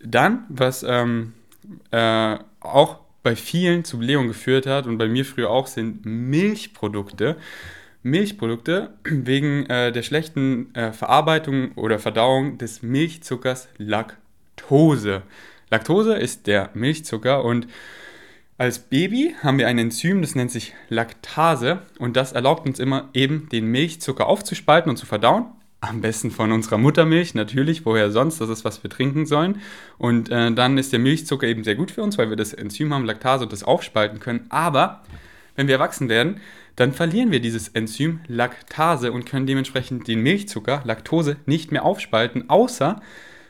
Dann, 0.00 0.44
was 0.48 0.82
ähm, 0.82 1.34
äh, 1.90 2.36
auch 2.60 3.00
bei 3.22 3.36
vielen 3.36 3.84
zu 3.84 3.98
Blähungen 3.98 4.28
geführt 4.28 4.66
hat 4.66 4.86
und 4.86 4.98
bei 4.98 5.06
mir 5.06 5.24
früher 5.24 5.50
auch, 5.50 5.66
sind 5.66 6.04
Milchprodukte. 6.04 7.36
Milchprodukte 8.02 8.94
wegen 9.04 9.66
äh, 9.66 9.92
der 9.92 10.02
schlechten 10.02 10.74
äh, 10.74 10.92
Verarbeitung 10.92 11.72
oder 11.72 11.98
Verdauung 11.98 12.58
des 12.58 12.82
Milchzuckers 12.82 13.68
Laktose. 13.76 15.22
Laktose 15.70 16.14
ist 16.14 16.46
der 16.46 16.70
Milchzucker 16.74 17.44
und 17.44 17.66
als 18.58 18.80
Baby 18.80 19.36
haben 19.42 19.58
wir 19.58 19.68
ein 19.68 19.78
Enzym, 19.78 20.20
das 20.20 20.34
nennt 20.34 20.50
sich 20.50 20.74
Laktase. 20.88 21.82
Und 21.98 22.16
das 22.16 22.32
erlaubt 22.32 22.66
uns 22.66 22.80
immer 22.80 23.08
eben 23.14 23.48
den 23.50 23.66
Milchzucker 23.66 24.26
aufzuspalten 24.26 24.90
und 24.90 24.96
zu 24.96 25.06
verdauen. 25.06 25.46
Am 25.80 26.00
besten 26.00 26.32
von 26.32 26.50
unserer 26.50 26.76
Muttermilch, 26.76 27.34
natürlich, 27.34 27.86
woher 27.86 28.10
sonst, 28.10 28.40
das 28.40 28.48
ist, 28.48 28.64
was 28.64 28.82
wir 28.82 28.90
trinken 28.90 29.26
sollen. 29.26 29.60
Und 29.96 30.28
äh, 30.28 30.50
dann 30.50 30.76
ist 30.76 30.92
der 30.92 30.98
Milchzucker 30.98 31.46
eben 31.46 31.62
sehr 31.62 31.76
gut 31.76 31.92
für 31.92 32.02
uns, 32.02 32.18
weil 32.18 32.30
wir 32.30 32.36
das 32.36 32.52
Enzym 32.52 32.92
haben, 32.92 33.04
Laktase, 33.04 33.44
und 33.44 33.52
das 33.52 33.62
aufspalten 33.62 34.18
können. 34.18 34.46
Aber 34.48 35.04
wenn 35.54 35.68
wir 35.68 35.76
erwachsen 35.76 36.08
werden, 36.08 36.40
dann 36.74 36.92
verlieren 36.92 37.30
wir 37.30 37.40
dieses 37.40 37.68
Enzym 37.68 38.20
Laktase 38.26 39.12
und 39.12 39.24
können 39.24 39.46
dementsprechend 39.46 40.08
den 40.08 40.20
Milchzucker, 40.20 40.82
Laktose, 40.84 41.36
nicht 41.46 41.70
mehr 41.70 41.84
aufspalten, 41.84 42.50
außer 42.50 43.00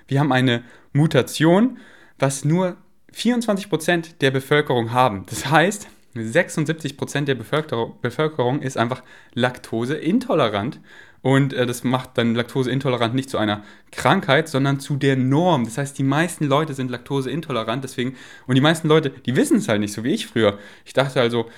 wir 0.06 0.20
haben 0.20 0.32
eine 0.32 0.64
Mutation, 0.92 1.78
was 2.18 2.44
nur 2.44 2.76
24% 3.18 4.18
der 4.20 4.30
Bevölkerung 4.30 4.92
haben. 4.92 5.24
Das 5.28 5.50
heißt, 5.50 5.88
76% 6.14 7.24
der 7.24 7.34
Bevölkerung 7.34 8.62
ist 8.62 8.76
einfach 8.76 9.02
laktoseintolerant 9.34 10.80
und 11.20 11.52
äh, 11.52 11.66
das 11.66 11.84
macht 11.84 12.16
dann 12.16 12.34
Laktoseintolerant 12.34 13.14
nicht 13.14 13.30
zu 13.30 13.38
einer 13.38 13.62
Krankheit, 13.90 14.48
sondern 14.48 14.80
zu 14.80 14.96
der 14.96 15.16
Norm. 15.16 15.64
Das 15.64 15.78
heißt, 15.78 15.98
die 15.98 16.04
meisten 16.04 16.44
Leute 16.44 16.74
sind 16.74 16.90
laktoseintolerant, 16.90 17.82
deswegen, 17.84 18.16
und 18.46 18.54
die 18.54 18.60
meisten 18.60 18.88
Leute, 18.88 19.10
die 19.10 19.36
wissen 19.36 19.58
es 19.58 19.68
halt 19.68 19.80
nicht, 19.80 19.92
so 19.92 20.04
wie 20.04 20.12
ich 20.12 20.26
früher. 20.26 20.58
Ich 20.84 20.92
dachte 20.92 21.20
also, 21.20 21.50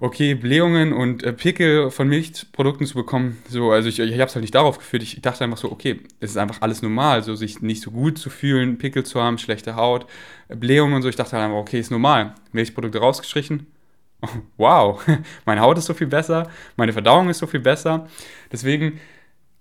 okay, 0.00 0.34
Blähungen 0.34 0.92
und 0.92 1.22
äh, 1.22 1.32
Pickel 1.32 1.90
von 1.90 2.08
Milchprodukten 2.08 2.86
zu 2.86 2.94
bekommen, 2.94 3.42
so, 3.48 3.70
also 3.70 3.88
ich, 3.88 3.98
ich 3.98 4.12
habe 4.14 4.24
es 4.24 4.34
halt 4.34 4.42
nicht 4.42 4.54
darauf 4.54 4.78
geführt. 4.78 5.02
Ich, 5.02 5.20
dachte 5.22 5.44
einfach 5.44 5.58
so, 5.58 5.70
okay, 5.70 6.00
es 6.20 6.30
ist 6.30 6.36
einfach 6.36 6.62
alles 6.62 6.82
normal, 6.82 7.22
so 7.22 7.34
sich 7.34 7.62
nicht 7.62 7.82
so 7.82 7.90
gut 7.90 8.18
zu 8.18 8.30
fühlen, 8.30 8.78
Pickel 8.78 9.04
zu 9.04 9.20
haben, 9.20 9.38
schlechte 9.38 9.76
Haut, 9.76 10.06
Blähungen 10.48 10.94
und 10.94 11.02
so. 11.02 11.08
Ich 11.08 11.16
dachte 11.16 11.32
halt 11.32 11.44
einfach, 11.44 11.58
okay, 11.58 11.80
ist 11.80 11.90
normal. 11.90 12.34
Milchprodukte 12.52 12.98
rausgestrichen, 12.98 13.66
wow, 14.56 15.02
meine 15.44 15.60
Haut 15.60 15.78
ist 15.78 15.86
so 15.86 15.94
viel 15.94 16.06
besser, 16.06 16.48
meine 16.76 16.92
Verdauung 16.92 17.28
ist 17.28 17.38
so 17.38 17.46
viel 17.46 17.60
besser. 17.60 18.08
Deswegen 18.52 19.00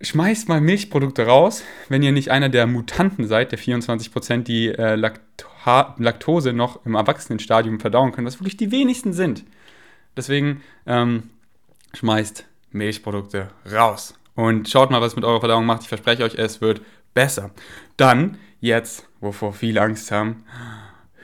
schmeißt 0.02 0.50
mal 0.50 0.62
Milchprodukte 0.62 1.26
raus, 1.26 1.64
wenn 1.88 2.04
ihr 2.04 2.12
nicht 2.12 2.30
einer 2.30 2.50
der 2.50 2.68
Mutanten 2.68 3.28
seid, 3.28 3.52
der 3.52 3.60
24%, 3.60 4.44
die 4.44 4.68
äh, 4.68 4.96
Laktose 4.96 6.54
noch 6.54 6.86
im 6.86 6.96
Erwachsenenstadium 6.96 7.80
verdauen 7.80 8.12
können, 8.12 8.28
was 8.28 8.40
wirklich 8.40 8.58
die 8.58 8.72
wenigsten 8.72 9.14
sind. 9.14 9.46
Deswegen 10.16 10.62
ähm, 10.86 11.30
schmeißt 11.94 12.46
Milchprodukte 12.72 13.50
raus. 13.72 14.16
Und 14.36 14.70
schaut 14.70 14.90
mal, 14.90 15.02
was 15.02 15.16
mit 15.16 15.26
eurer 15.26 15.40
Verdauung 15.40 15.66
macht. 15.66 15.84
Ich 15.84 15.90
verspreche 15.90 16.24
euch, 16.24 16.36
es 16.36 16.60
wird 16.60 16.82
besser. 17.14 17.52
Dann, 17.98 18.38
jetzt, 18.60 19.08
wovor 19.20 19.54
viele 19.54 19.82
Angst 19.82 20.12
haben, 20.12 20.44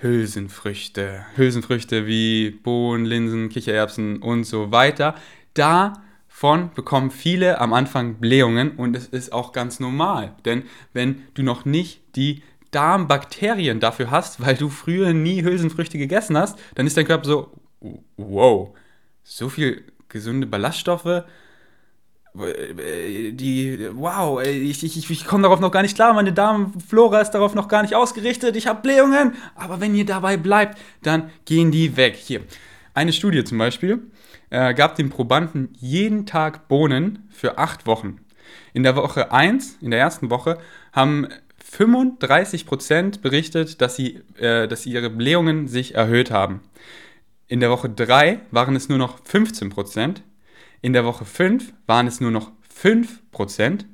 Hülsenfrüchte. 0.01 1.25
Hülsenfrüchte 1.35 2.07
wie 2.07 2.51
Bohnen, 2.51 3.05
Linsen, 3.05 3.49
Kichererbsen 3.49 4.21
und 4.21 4.43
so 4.43 4.71
weiter. 4.71 5.15
Davon 5.53 6.71
bekommen 6.73 7.11
viele 7.11 7.59
am 7.59 7.73
Anfang 7.73 8.15
Blähungen 8.15 8.71
und 8.71 8.95
es 8.95 9.07
ist 9.07 9.33
auch 9.33 9.51
ganz 9.51 9.79
normal. 9.79 10.35
Denn 10.45 10.63
wenn 10.93 11.23
du 11.33 11.43
noch 11.43 11.65
nicht 11.65 12.01
die 12.15 12.43
Darmbakterien 12.71 13.79
dafür 13.79 14.11
hast, 14.11 14.45
weil 14.45 14.55
du 14.55 14.69
früher 14.69 15.13
nie 15.13 15.43
Hülsenfrüchte 15.43 15.97
gegessen 15.97 16.37
hast, 16.37 16.57
dann 16.75 16.85
ist 16.85 16.95
dein 16.95 17.07
Körper 17.07 17.25
so, 17.25 17.51
wow, 18.17 18.75
so 19.23 19.49
viel 19.49 19.83
gesunde 20.07 20.47
Ballaststoffe, 20.47 21.23
die, 22.33 23.89
wow, 23.93 24.41
ich, 24.43 24.83
ich, 24.83 25.09
ich 25.09 25.25
komme 25.25 25.43
darauf 25.43 25.59
noch 25.59 25.71
gar 25.71 25.81
nicht 25.81 25.95
klar, 25.95 26.13
meine 26.13 26.31
Darmflora 26.31 27.21
ist 27.21 27.31
darauf 27.31 27.55
noch 27.55 27.67
gar 27.67 27.81
nicht 27.81 27.95
ausgerichtet, 27.95 28.55
ich 28.55 28.67
habe 28.67 28.81
Blähungen, 28.81 29.33
aber 29.55 29.81
wenn 29.81 29.95
ihr 29.95 30.05
dabei 30.05 30.37
bleibt, 30.37 30.77
dann 31.01 31.31
gehen 31.45 31.71
die 31.71 31.97
weg. 31.97 32.15
Hier, 32.15 32.41
eine 32.93 33.13
Studie 33.13 33.43
zum 33.43 33.57
Beispiel 33.57 34.03
äh, 34.49 34.73
gab 34.73 34.95
den 34.95 35.09
Probanden 35.09 35.69
jeden 35.79 36.25
Tag 36.25 36.67
Bohnen 36.67 37.27
für 37.31 37.57
acht 37.57 37.87
Wochen. 37.87 38.19
In 38.73 38.83
der 38.83 38.95
Woche 38.95 39.31
1, 39.31 39.77
in 39.81 39.91
der 39.91 39.99
ersten 39.99 40.29
Woche, 40.29 40.59
haben 40.91 41.27
35% 41.75 43.21
berichtet, 43.21 43.81
dass 43.81 43.95
sie, 43.95 44.21
äh, 44.37 44.67
dass 44.67 44.85
ihre 44.85 45.09
Blähungen 45.09 45.67
sich 45.67 45.95
erhöht 45.95 46.31
haben. 46.31 46.61
In 47.49 47.61
der 47.61 47.71
Woche 47.71 47.89
3 47.89 48.41
waren 48.51 48.75
es 48.75 48.89
nur 48.89 48.99
noch 48.99 49.21
15%. 49.23 50.17
In 50.81 50.93
der 50.93 51.03
Woche 51.03 51.25
5 51.25 51.73
waren 51.87 52.05
es 52.05 52.21
nur 52.21 52.29
noch 52.29 52.51
5% 52.79 53.85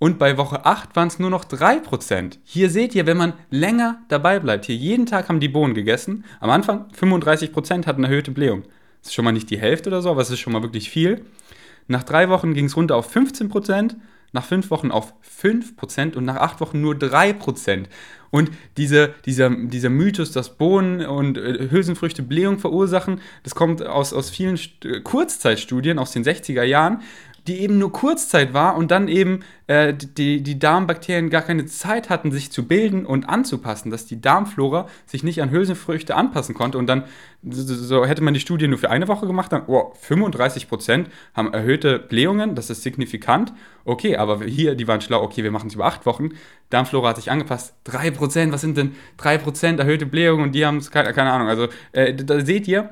und 0.00 0.18
bei 0.18 0.36
Woche 0.36 0.66
8 0.66 0.96
waren 0.96 1.06
es 1.06 1.20
nur 1.20 1.30
noch 1.30 1.44
3%. 1.44 2.38
Hier 2.42 2.68
seht 2.68 2.96
ihr, 2.96 3.06
wenn 3.06 3.16
man 3.16 3.34
länger 3.48 4.00
dabei 4.08 4.40
bleibt, 4.40 4.64
hier 4.64 4.74
jeden 4.74 5.06
Tag 5.06 5.28
haben 5.28 5.38
die 5.38 5.48
Bohnen 5.48 5.72
gegessen, 5.72 6.24
am 6.40 6.50
Anfang 6.50 6.86
35% 7.00 7.86
hatten 7.86 8.02
erhöhte 8.02 8.32
Blähung. 8.32 8.64
Das 9.02 9.10
ist 9.10 9.14
schon 9.14 9.24
mal 9.24 9.30
nicht 9.30 9.50
die 9.50 9.60
Hälfte 9.60 9.88
oder 9.88 10.02
so, 10.02 10.10
aber 10.10 10.22
es 10.22 10.30
ist 10.30 10.40
schon 10.40 10.52
mal 10.52 10.64
wirklich 10.64 10.90
viel. 10.90 11.24
Nach 11.86 12.02
drei 12.02 12.28
Wochen 12.28 12.54
ging 12.54 12.64
es 12.64 12.76
runter 12.76 12.96
auf 12.96 13.14
15%, 13.14 13.94
nach 14.36 14.44
fünf 14.44 14.70
Wochen 14.70 14.90
auf 14.90 15.14
5% 15.42 16.14
und 16.14 16.24
nach 16.24 16.36
acht 16.36 16.60
Wochen 16.60 16.80
nur 16.80 16.94
3%. 16.94 17.86
Und 18.30 18.50
diese, 18.76 19.14
dieser, 19.24 19.50
dieser 19.50 19.88
Mythos, 19.88 20.30
dass 20.30 20.56
Bohnen 20.56 21.04
und 21.06 21.38
äh, 21.38 21.68
Hülsenfrüchte 21.70 22.22
Blähung 22.22 22.58
verursachen, 22.58 23.20
das 23.42 23.54
kommt 23.54 23.82
aus, 23.82 24.12
aus 24.12 24.30
vielen 24.30 24.58
Kurzzeitstudien 25.04 25.98
aus 25.98 26.12
den 26.12 26.22
60er 26.22 26.62
Jahren, 26.62 27.02
die 27.46 27.60
eben 27.60 27.78
nur 27.78 27.92
Kurzzeit 27.92 28.52
war 28.52 28.76
und 28.76 28.90
dann 28.90 29.08
eben 29.08 29.40
äh, 29.66 29.94
die, 29.94 30.42
die 30.42 30.58
Darmbakterien 30.58 31.30
gar 31.30 31.42
keine 31.42 31.66
Zeit 31.66 32.10
hatten, 32.10 32.32
sich 32.32 32.50
zu 32.50 32.66
bilden 32.66 33.06
und 33.06 33.28
anzupassen, 33.28 33.90
dass 33.90 34.06
die 34.06 34.20
Darmflora 34.20 34.88
sich 35.06 35.22
nicht 35.22 35.42
an 35.42 35.50
Hülsenfrüchte 35.50 36.14
anpassen 36.14 36.54
konnte 36.54 36.78
und 36.78 36.86
dann 36.86 37.04
so, 37.48 38.04
hätte 38.04 38.22
man 38.22 38.34
die 38.34 38.40
Studie 38.40 38.66
nur 38.66 38.78
für 38.78 38.90
eine 38.90 39.06
Woche 39.06 39.26
gemacht, 39.26 39.52
dann 39.52 39.62
oh, 39.66 39.92
35% 40.08 41.06
haben 41.34 41.52
erhöhte 41.52 41.98
Blähungen, 41.98 42.54
das 42.54 42.70
ist 42.70 42.82
signifikant. 42.82 43.52
Okay, 43.84 44.16
aber 44.16 44.44
hier, 44.44 44.74
die 44.74 44.88
waren 44.88 45.00
schlau, 45.00 45.22
okay, 45.22 45.44
wir 45.44 45.52
machen 45.52 45.68
es 45.68 45.74
über 45.74 45.86
acht 45.86 46.06
Wochen. 46.06 46.30
Darmflora 46.70 47.10
hat 47.10 47.16
sich 47.16 47.30
angepasst, 47.30 47.74
3%, 47.86 48.50
was 48.50 48.62
sind 48.62 48.76
denn 48.76 48.96
3% 49.20 49.78
erhöhte 49.78 50.06
Blähungen 50.06 50.46
und 50.46 50.52
die 50.52 50.66
haben 50.66 50.78
es, 50.78 50.90
keine, 50.90 51.12
keine, 51.12 51.30
Ahnung. 51.30 51.48
Also 51.48 51.68
äh, 51.92 52.14
da 52.14 52.44
seht 52.44 52.66
ihr, 52.66 52.90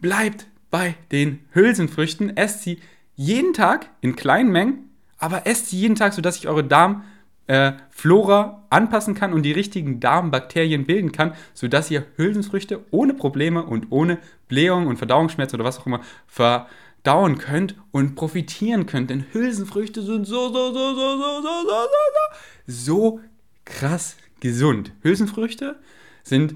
bleibt 0.00 0.46
bei 0.70 0.94
den 1.10 1.40
Hülsenfrüchten, 1.52 2.36
esst 2.36 2.62
sie 2.62 2.78
jeden 3.18 3.52
Tag 3.52 3.90
in 4.00 4.14
kleinen 4.14 4.52
Mengen, 4.52 4.90
aber 5.18 5.44
esst 5.46 5.66
sie 5.66 5.76
jeden 5.76 5.96
Tag, 5.96 6.14
sodass 6.14 6.36
sich 6.36 6.46
eure 6.46 6.62
Darmflora 6.62 8.62
äh, 8.70 8.74
anpassen 8.74 9.14
kann 9.14 9.32
und 9.32 9.42
die 9.42 9.50
richtigen 9.50 9.98
Darmbakterien 9.98 10.86
bilden 10.86 11.10
kann, 11.10 11.34
sodass 11.52 11.90
ihr 11.90 12.06
Hülsenfrüchte 12.16 12.84
ohne 12.92 13.14
Probleme 13.14 13.64
und 13.64 13.88
ohne 13.90 14.18
Blähung 14.46 14.86
und 14.86 14.98
Verdauungsschmerzen 14.98 15.56
oder 15.56 15.68
was 15.68 15.80
auch 15.80 15.86
immer 15.86 16.00
verdauen 16.28 17.38
könnt 17.38 17.74
und 17.90 18.14
profitieren 18.14 18.86
könnt. 18.86 19.10
Denn 19.10 19.26
Hülsenfrüchte 19.32 20.00
sind 20.00 20.24
so, 20.24 20.52
so, 20.52 20.72
so, 20.72 20.74
so, 20.94 20.94
so, 20.94 20.94
so, 20.94 21.42
so, 21.42 21.42
so, 21.42 21.88
so, 22.66 22.68
so 22.68 23.20
krass 23.64 24.16
gesund. 24.38 24.92
Hülsenfrüchte 25.02 25.74
sind 26.22 26.54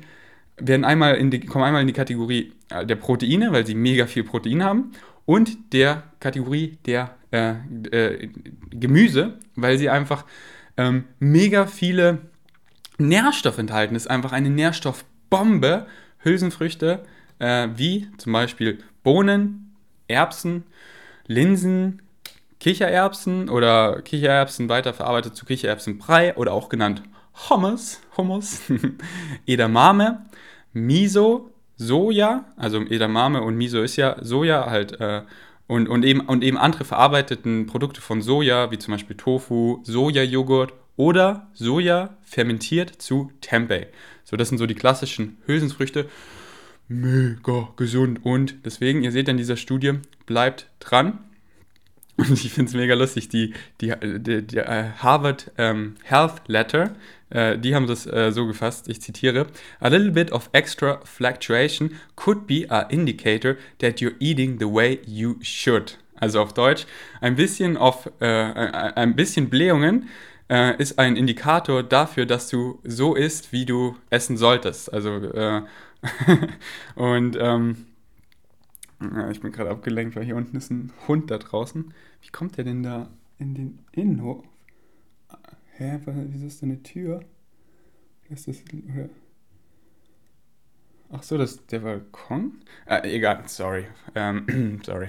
werden 0.58 0.84
einmal 0.84 1.16
in 1.16 1.32
die, 1.32 1.40
kommen 1.40 1.64
einmal 1.64 1.80
in 1.80 1.88
die 1.88 1.92
Kategorie 1.92 2.52
äh, 2.68 2.86
der 2.86 2.94
Proteine, 2.94 3.50
weil 3.50 3.66
sie 3.66 3.74
mega 3.74 4.06
viel 4.06 4.22
Protein 4.22 4.62
haben 4.62 4.92
und 5.24 5.72
der 5.72 6.04
Kategorie 6.20 6.78
der 6.86 7.14
äh, 7.32 7.54
äh, 7.90 8.28
Gemüse, 8.70 9.38
weil 9.56 9.78
sie 9.78 9.88
einfach 9.88 10.24
ähm, 10.76 11.04
mega 11.18 11.66
viele 11.66 12.18
Nährstoffe 12.98 13.58
enthalten. 13.58 13.94
Das 13.94 14.04
ist 14.04 14.10
einfach 14.10 14.32
eine 14.32 14.50
Nährstoffbombe. 14.50 15.86
Hülsenfrüchte 16.18 17.04
äh, 17.38 17.68
wie 17.74 18.08
zum 18.16 18.32
Beispiel 18.32 18.78
Bohnen, 19.02 19.74
Erbsen, 20.08 20.64
Linsen, 21.26 22.02
Kichererbsen 22.60 23.48
oder 23.48 24.02
Kichererbsen 24.02 24.68
weiterverarbeitet 24.68 25.34
zu 25.34 25.44
Kichererbsenbrei 25.44 26.36
oder 26.36 26.52
auch 26.52 26.68
genannt 26.68 27.02
Hummus, 27.48 28.00
Hummus, 28.16 28.60
Edamame, 29.46 30.26
Miso, 30.72 31.50
Soja, 31.86 32.44
also 32.56 32.80
Edamame 32.80 33.42
und 33.42 33.56
Miso 33.56 33.82
ist 33.82 33.96
ja 33.96 34.16
Soja 34.22 34.70
halt 34.70 35.00
äh, 35.00 35.22
und, 35.66 35.88
und, 35.88 36.04
eben, 36.04 36.20
und 36.20 36.44
eben 36.44 36.58
andere 36.58 36.84
verarbeiteten 36.84 37.66
Produkte 37.66 38.00
von 38.00 38.22
Soja, 38.22 38.70
wie 38.70 38.78
zum 38.78 38.92
Beispiel 38.92 39.16
Tofu, 39.16 39.80
Sojajoghurt 39.84 40.74
oder 40.96 41.48
Soja 41.54 42.16
fermentiert 42.22 43.00
zu 43.00 43.32
Tempeh. 43.40 43.86
So, 44.24 44.36
das 44.36 44.48
sind 44.48 44.58
so 44.58 44.66
die 44.66 44.74
klassischen 44.74 45.38
Hülsenfrüchte. 45.46 46.08
Mega 46.88 47.68
gesund. 47.76 48.24
Und 48.24 48.56
deswegen, 48.64 49.02
ihr 49.02 49.12
seht 49.12 49.28
in 49.28 49.36
dieser 49.36 49.56
Studie, 49.56 49.94
bleibt 50.26 50.66
dran. 50.78 51.18
Und 52.28 52.44
ich 52.44 52.52
finde 52.52 52.68
es 52.68 52.74
mega 52.74 52.94
lustig, 52.94 53.28
die, 53.28 53.52
die, 53.80 53.92
die, 54.00 54.46
die 54.46 54.58
uh, 54.58 54.92
Harvard 54.98 55.50
um, 55.58 55.94
Health 56.04 56.42
Letter, 56.46 56.92
uh, 57.34 57.56
die 57.56 57.74
haben 57.74 57.86
das 57.86 58.06
uh, 58.06 58.30
so 58.30 58.46
gefasst, 58.46 58.88
ich 58.88 59.00
zitiere, 59.00 59.46
A 59.80 59.88
little 59.88 60.12
bit 60.12 60.30
of 60.30 60.48
extra 60.52 61.00
fluctuation 61.04 61.92
could 62.14 62.46
be 62.46 62.66
a 62.68 62.82
indicator 62.90 63.56
that 63.80 64.00
you're 64.00 64.14
eating 64.20 64.58
the 64.60 64.66
way 64.66 65.00
you 65.04 65.36
should. 65.42 65.98
Also 66.16 66.40
auf 66.40 66.54
Deutsch, 66.54 66.86
ein 67.20 67.34
bisschen, 67.34 67.76
auf, 67.76 68.08
ein 68.20 69.16
bisschen 69.16 69.50
Blähungen 69.50 70.08
ist 70.78 70.96
ein 71.00 71.16
Indikator 71.16 71.82
dafür, 71.82 72.26
dass 72.26 72.48
du 72.48 72.78
so 72.84 73.16
isst, 73.16 73.52
wie 73.52 73.66
du 73.66 73.96
essen 74.08 74.36
solltest. 74.36 74.92
Also, 74.92 75.10
und, 76.94 77.36
ähm, 77.40 77.86
ja, 79.14 79.30
ich 79.30 79.40
bin 79.40 79.52
gerade 79.52 79.70
abgelenkt, 79.70 80.16
weil 80.16 80.24
hier 80.24 80.36
unten 80.36 80.56
ist 80.56 80.70
ein 80.70 80.92
Hund 81.08 81.30
da 81.30 81.38
draußen. 81.38 81.92
Wie 82.20 82.30
kommt 82.30 82.56
der 82.56 82.64
denn 82.64 82.82
da 82.82 83.10
in 83.38 83.54
den 83.54 83.78
Innenhof? 83.92 84.44
Hä, 85.76 85.98
wieso 86.04 86.46
ist 86.46 86.62
da 86.62 86.66
eine 86.66 86.82
Tür? 86.82 87.20
Ist 88.28 88.48
das, 88.48 88.62
oder? 88.72 89.08
Ach 91.10 91.22
so, 91.22 91.36
das 91.36 91.52
ist 91.52 91.72
der 91.72 91.80
Balkon? 91.80 92.60
Ah, 92.86 93.02
egal, 93.04 93.42
sorry. 93.46 93.86
Ähm, 94.14 94.80
sorry. 94.84 95.08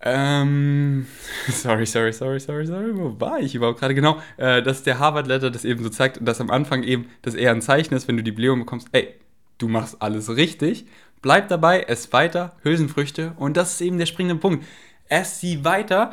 Ähm, 0.00 1.06
sorry, 1.48 1.86
sorry, 1.86 2.12
sorry, 2.12 2.40
sorry, 2.40 2.66
sorry. 2.66 2.96
Wo 2.96 3.18
war 3.20 3.40
ich 3.40 3.54
überhaupt 3.54 3.80
gerade? 3.80 3.94
Genau, 3.94 4.20
äh, 4.36 4.62
dass 4.62 4.82
der 4.82 4.98
Harvard-Letter 4.98 5.50
das 5.50 5.64
eben 5.64 5.82
so 5.82 5.88
zeigt 5.88 6.26
dass 6.26 6.40
am 6.40 6.50
Anfang 6.50 6.82
eben 6.82 7.08
das 7.22 7.34
eher 7.34 7.50
ein 7.50 7.62
Zeichen 7.62 7.94
ist, 7.94 8.08
wenn 8.08 8.16
du 8.16 8.22
die 8.22 8.32
Blähung 8.32 8.60
bekommst, 8.60 8.88
ey, 8.92 9.14
du 9.58 9.68
machst 9.68 10.00
alles 10.00 10.36
richtig 10.36 10.86
Bleib 11.24 11.48
dabei, 11.48 11.80
ess 11.80 12.12
weiter, 12.12 12.52
Hülsenfrüchte. 12.64 13.32
Und 13.36 13.56
das 13.56 13.72
ist 13.72 13.80
eben 13.80 13.96
der 13.96 14.04
springende 14.04 14.38
Punkt. 14.38 14.62
Ess 15.08 15.40
sie 15.40 15.64
weiter 15.64 16.12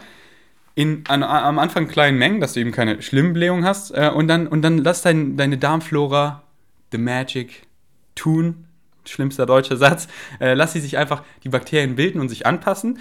in, 0.74 1.04
an, 1.10 1.22
am 1.22 1.60
Anfang 1.60 1.90
kleinen 1.90 2.18
Mengen, 2.18 2.40
dass 2.40 2.54
du 2.54 2.62
eben 2.62 2.72
keine 2.72 3.02
schlimmen 3.02 3.34
Blähungen 3.34 3.66
hast. 3.66 3.92
Äh, 3.92 4.10
und, 4.16 4.30
dann, 4.30 4.48
und 4.48 4.62
dann 4.62 4.78
lass 4.78 5.02
dein, 5.02 5.36
deine 5.36 5.58
Darmflora, 5.58 6.44
the 6.94 6.98
magic, 6.98 7.64
tun. 8.16 8.68
Schlimmster 9.04 9.46
deutscher 9.46 9.76
Satz. 9.76 10.08
Äh, 10.40 10.54
lass 10.54 10.72
sie 10.72 10.80
sich 10.80 10.98
einfach 10.98 11.24
die 11.44 11.50
Bakterien 11.50 11.96
bilden 11.96 12.22
und 12.22 12.30
sich 12.30 12.46
anpassen. 12.46 12.98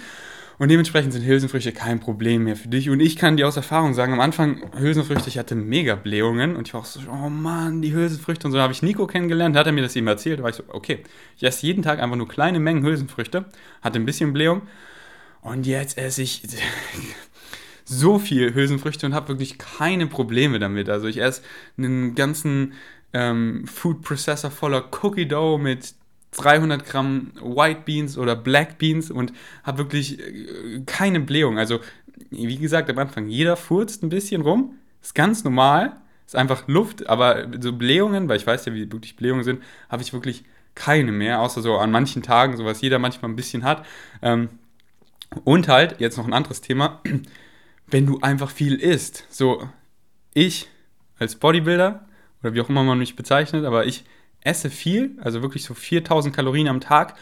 Und 0.61 0.69
dementsprechend 0.69 1.11
sind 1.11 1.25
Hülsenfrüchte 1.25 1.71
kein 1.71 1.99
Problem 1.99 2.43
mehr 2.43 2.55
für 2.55 2.67
dich. 2.67 2.91
Und 2.91 2.99
ich 2.99 3.15
kann 3.15 3.35
dir 3.35 3.47
aus 3.47 3.57
Erfahrung 3.57 3.95
sagen, 3.95 4.13
am 4.13 4.19
Anfang 4.19 4.69
Hülsenfrüchte, 4.77 5.27
ich 5.27 5.39
hatte 5.39 5.55
mega 5.55 5.95
Blähungen 5.95 6.55
und 6.55 6.67
ich 6.67 6.75
war 6.75 6.81
auch 6.81 6.85
so, 6.85 6.99
oh 7.09 7.29
Mann, 7.29 7.81
die 7.81 7.93
Hülsenfrüchte 7.93 8.45
und 8.45 8.51
so. 8.51 8.59
Habe 8.59 8.71
ich 8.71 8.83
Nico 8.83 9.07
kennengelernt, 9.07 9.55
hat 9.57 9.65
er 9.65 9.71
mir 9.71 9.81
das 9.81 9.95
eben 9.95 10.05
erzählt. 10.05 10.37
Da 10.37 10.43
war 10.43 10.51
ich 10.51 10.57
so, 10.57 10.63
okay, 10.67 10.99
ich 11.35 11.41
esse 11.41 11.65
jeden 11.65 11.81
Tag 11.81 11.99
einfach 11.99 12.15
nur 12.15 12.27
kleine 12.27 12.59
Mengen 12.59 12.83
Hülsenfrüchte, 12.83 13.45
hatte 13.81 13.97
ein 13.97 14.05
bisschen 14.05 14.33
Blähung 14.33 14.61
und 15.41 15.65
jetzt 15.65 15.97
esse 15.97 16.21
ich 16.21 16.43
so 17.83 18.19
viel 18.19 18.53
Hülsenfrüchte 18.53 19.07
und 19.07 19.15
habe 19.15 19.29
wirklich 19.29 19.57
keine 19.57 20.05
Probleme 20.05 20.59
damit. 20.59 20.89
Also 20.89 21.07
ich 21.07 21.19
esse 21.19 21.41
einen 21.75 22.13
ganzen 22.13 22.73
ähm, 23.13 23.65
Food 23.65 24.03
Processor 24.03 24.51
voller 24.51 24.87
Cookie 25.01 25.27
Dough 25.27 25.57
mit 25.59 25.95
300 26.31 26.85
Gramm 26.85 27.31
White 27.41 27.81
Beans 27.85 28.17
oder 28.17 28.35
Black 28.35 28.77
Beans 28.77 29.11
und 29.11 29.33
habe 29.63 29.79
wirklich 29.79 30.19
äh, 30.19 30.81
keine 30.85 31.19
Blähung. 31.19 31.57
Also, 31.57 31.79
wie 32.29 32.57
gesagt, 32.57 32.89
am 32.89 32.97
Anfang, 32.97 33.27
jeder 33.27 33.57
furzt 33.57 34.03
ein 34.03 34.09
bisschen 34.09 34.41
rum. 34.41 34.75
Ist 35.01 35.15
ganz 35.15 35.43
normal. 35.43 35.97
Ist 36.25 36.35
einfach 36.35 36.67
Luft, 36.67 37.07
aber 37.09 37.47
so 37.59 37.73
Blähungen, 37.73 38.29
weil 38.29 38.37
ich 38.37 38.47
weiß 38.47 38.65
ja, 38.65 38.73
wie 38.73 38.89
wirklich 38.91 39.17
Blähungen 39.17 39.43
sind, 39.43 39.61
habe 39.89 40.01
ich 40.01 40.13
wirklich 40.13 40.45
keine 40.75 41.11
mehr, 41.11 41.41
außer 41.41 41.61
so 41.61 41.77
an 41.77 41.91
manchen 41.91 42.23
Tagen, 42.23 42.55
so 42.55 42.63
was 42.63 42.79
jeder 42.79 42.99
manchmal 42.99 43.29
ein 43.29 43.35
bisschen 43.35 43.63
hat. 43.63 43.85
Ähm, 44.21 44.47
und 45.43 45.67
halt, 45.67 45.99
jetzt 45.99 46.17
noch 46.17 46.25
ein 46.25 46.33
anderes 46.33 46.61
Thema, 46.61 47.01
wenn 47.87 48.05
du 48.05 48.19
einfach 48.21 48.49
viel 48.49 48.75
isst. 48.75 49.25
So, 49.29 49.67
ich 50.33 50.69
als 51.19 51.35
Bodybuilder, 51.35 52.05
oder 52.41 52.53
wie 52.53 52.61
auch 52.61 52.69
immer 52.69 52.83
man 52.83 52.97
mich 52.97 53.15
bezeichnet, 53.15 53.65
aber 53.65 53.85
ich 53.85 54.05
esse 54.43 54.69
viel, 54.69 55.17
also 55.21 55.41
wirklich 55.41 55.63
so 55.63 55.73
4000 55.73 56.35
Kalorien 56.35 56.67
am 56.67 56.81
Tag. 56.81 57.15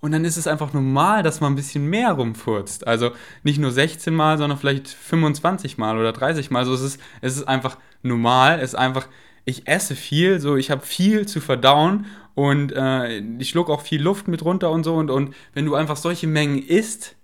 Und 0.00 0.12
dann 0.12 0.24
ist 0.24 0.36
es 0.36 0.46
einfach 0.46 0.72
normal, 0.72 1.22
dass 1.22 1.40
man 1.40 1.52
ein 1.52 1.56
bisschen 1.56 1.86
mehr 1.86 2.12
rumfurzt. 2.12 2.86
Also 2.86 3.12
nicht 3.42 3.58
nur 3.58 3.72
16 3.72 4.14
Mal, 4.14 4.38
sondern 4.38 4.58
vielleicht 4.58 4.88
25 4.88 5.78
Mal 5.78 5.98
oder 5.98 6.12
30 6.12 6.50
Mal. 6.50 6.60
Also 6.60 6.74
es 6.74 6.82
ist, 6.82 7.00
es 7.22 7.36
ist 7.36 7.48
einfach 7.48 7.78
normal. 8.02 8.58
Es 8.60 8.70
ist 8.70 8.74
einfach, 8.74 9.08
ich 9.44 9.66
esse 9.66 9.96
viel, 9.96 10.38
so 10.38 10.56
ich 10.56 10.70
habe 10.70 10.84
viel 10.84 11.26
zu 11.26 11.40
verdauen 11.40 12.06
und 12.34 12.72
äh, 12.72 13.18
ich 13.38 13.48
schluck 13.48 13.70
auch 13.70 13.80
viel 13.80 14.02
Luft 14.02 14.28
mit 14.28 14.44
runter 14.44 14.70
und 14.70 14.84
so. 14.84 14.94
Und, 14.94 15.10
und 15.10 15.34
wenn 15.54 15.64
du 15.64 15.74
einfach 15.74 15.96
solche 15.96 16.26
Mengen 16.26 16.58
isst, 16.58 17.16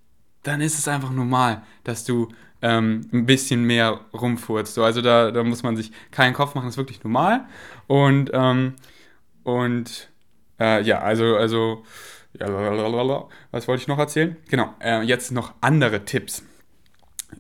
dann 0.43 0.61
ist 0.61 0.79
es 0.79 0.89
einfach 0.89 1.11
normal, 1.11 1.63
dass 1.85 2.05
du 2.05 2.29
ähm, 2.63 3.03
ein 3.13 3.27
bisschen 3.27 3.65
mehr 3.65 4.01
rumfurzt. 4.15 4.75
So, 4.75 4.83
also 4.85 5.03
da, 5.03 5.31
da 5.31 5.45
muss 5.45 5.63
man 5.63 5.77
sich 5.77 5.93
keinen 6.11 6.33
Kopf 6.33 6.55
machen, 6.55 6.67
das 6.67 6.75
ist 6.75 6.79
wirklich 6.79 7.05
normal. 7.05 7.47
Und 7.87 8.31
ähm, 8.33 8.75
und 9.45 10.11
äh, 10.61 10.83
ja, 10.83 11.01
also, 11.01 11.37
also, 11.37 11.85
ja, 12.39 12.47
was 13.51 13.69
wollte 13.69 13.83
ich 13.83 13.89
noch 13.89 13.99
erzählen? 13.99 14.37
Genau, 14.49 14.75
äh, 14.81 15.03
jetzt 15.03 15.33
noch 15.33 15.55
andere 15.61 16.05
Tipps. 16.05 16.45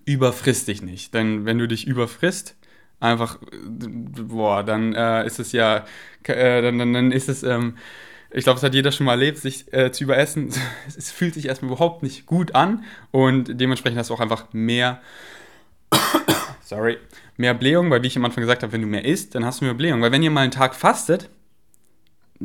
Überfrisst 0.05 0.69
dich 0.69 0.83
nicht, 0.83 1.15
denn 1.15 1.45
wenn 1.45 1.59
du 1.59 1.69
dich 1.69 1.87
überfrisst, 1.87 2.57
einfach, 3.01 3.39
boah, 3.53 4.63
dann 4.63 4.95
äh, 4.95 5.27
ist 5.27 5.39
es 5.39 5.53
ja, 5.53 5.85
äh, 6.25 6.63
dann, 6.63 6.79
dann, 6.79 6.93
dann 6.93 7.13
ist 7.13 7.29
es, 7.29 7.43
ähm, 7.43 7.77
ich 8.31 8.45
glaube, 8.45 8.57
es 8.57 8.63
hat 8.63 8.75
jeder 8.75 8.93
schon 8.93 9.07
mal 9.07 9.13
erlebt, 9.13 9.39
sich 9.39 9.73
äh, 9.73 9.93
zu 9.93 10.05
überessen. 10.05 10.51
Es 10.87 11.11
fühlt 11.11 11.35
sich 11.35 11.47
erstmal 11.47 11.73
überhaupt 11.73 12.03
nicht 12.03 12.27
gut 12.27 12.55
an 12.55 12.85
und 13.11 13.61
dementsprechend 13.61 13.99
hast 13.99 14.11
du 14.11 14.15
auch 14.15 14.21
einfach 14.21 14.53
mehr, 14.53 15.01
sorry, 16.63 16.99
mehr 17.37 17.55
Blähung, 17.55 17.91
weil 17.91 18.03
wie 18.03 18.07
ich 18.07 18.17
am 18.17 18.25
Anfang 18.25 18.43
gesagt 18.43 18.63
habe, 18.63 18.73
wenn 18.73 18.83
du 18.83 18.87
mehr 18.87 19.05
isst, 19.05 19.35
dann 19.35 19.45
hast 19.45 19.61
du 19.61 19.65
mehr 19.65 19.75
Blähung. 19.75 20.01
Weil 20.01 20.13
wenn 20.13 20.23
ihr 20.23 20.31
mal 20.31 20.43
einen 20.43 20.51
Tag 20.51 20.75
fastet, 20.75 21.29